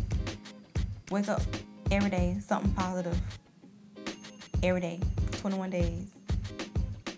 Wake 1.09 1.27
up 1.27 1.41
every 1.91 2.09
day 2.09 2.37
something 2.39 2.71
positive 2.71 3.19
every 4.63 4.79
day 4.79 4.97
21 5.33 5.69
days 5.69 6.07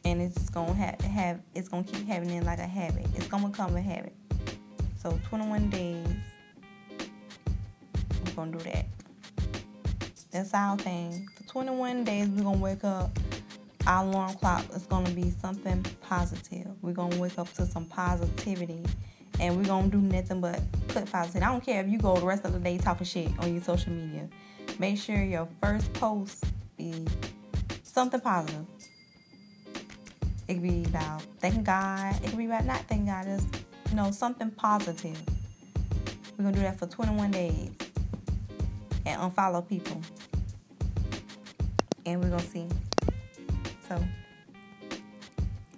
and 0.03 0.19
it's 0.19 0.49
gonna 0.49 0.73
have, 0.73 0.99
have 1.01 1.39
it's 1.53 1.69
gonna 1.69 1.83
keep 1.83 2.07
happening 2.07 2.43
like 2.43 2.57
a 2.57 2.65
habit 2.65 3.05
it's 3.13 3.27
gonna 3.27 3.47
become 3.47 3.75
a 3.75 3.81
habit 3.81 4.15
so 4.97 5.19
21 5.29 5.69
days 5.69 6.07
we're 8.25 8.31
gonna 8.35 8.51
do 8.51 8.63
that 8.63 8.87
that's 10.33 10.53
our 10.53 10.77
thing 10.77 11.27
for 11.35 11.43
21 11.43 12.03
days 12.03 12.27
we're 12.27 12.43
gonna 12.43 12.57
wake 12.57 12.83
up 12.83 13.17
our 13.87 14.05
alarm 14.05 14.33
clock 14.35 14.65
is 14.75 14.85
gonna 14.87 15.09
be 15.11 15.29
something 15.41 15.85
positive 16.01 16.67
we're 16.81 16.91
gonna 16.91 17.17
wake 17.17 17.37
up 17.37 17.51
to 17.53 17.65
some 17.65 17.85
positivity 17.85 18.83
and 19.39 19.57
we're 19.57 19.65
gonna 19.65 19.87
do 19.87 19.99
nothing 19.99 20.41
but 20.41 20.61
put 20.87 21.11
positive. 21.11 21.43
I 21.43 21.47
don't 21.47 21.63
care 21.63 21.83
if 21.83 21.89
you 21.89 21.97
go 21.97 22.15
the 22.15 22.25
rest 22.25 22.45
of 22.45 22.53
the 22.53 22.59
day 22.59 22.77
talking 22.77 23.05
shit 23.05 23.31
on 23.39 23.53
your 23.53 23.63
social 23.63 23.91
media. 23.91 24.29
Make 24.79 24.97
sure 24.97 25.21
your 25.21 25.47
first 25.61 25.91
post 25.93 26.45
be 26.77 27.05
something 27.83 28.19
positive. 28.19 28.65
It 30.47 30.55
could 30.55 30.63
be 30.63 30.83
about 30.85 31.21
thanking 31.39 31.63
God. 31.63 32.15
It 32.23 32.29
could 32.29 32.37
be 32.37 32.45
about 32.45 32.65
not 32.65 32.81
thanking 32.87 33.07
God. 33.07 33.25
Just 33.25 33.47
you 33.89 33.95
know 33.95 34.11
something 34.11 34.51
positive. 34.51 35.19
We're 36.37 36.45
gonna 36.45 36.55
do 36.55 36.61
that 36.61 36.79
for 36.79 36.87
21 36.87 37.31
days 37.31 37.69
and 39.05 39.19
unfollow 39.21 39.67
people, 39.67 40.01
and 42.05 42.21
we're 42.21 42.29
gonna 42.29 42.43
see. 42.43 42.67
So, 43.87 44.03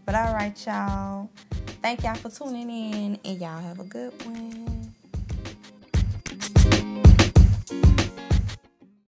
but 0.05 0.15
all 0.15 0.33
right, 0.33 0.65
y'all. 0.65 1.29
Thank 1.81 2.03
y'all 2.03 2.15
for 2.15 2.29
tuning 2.29 2.69
in, 2.69 3.19
and 3.23 3.39
y'all 3.39 3.61
have 3.61 3.79
a 3.79 3.83
good 3.83 4.11
one. 4.25 4.74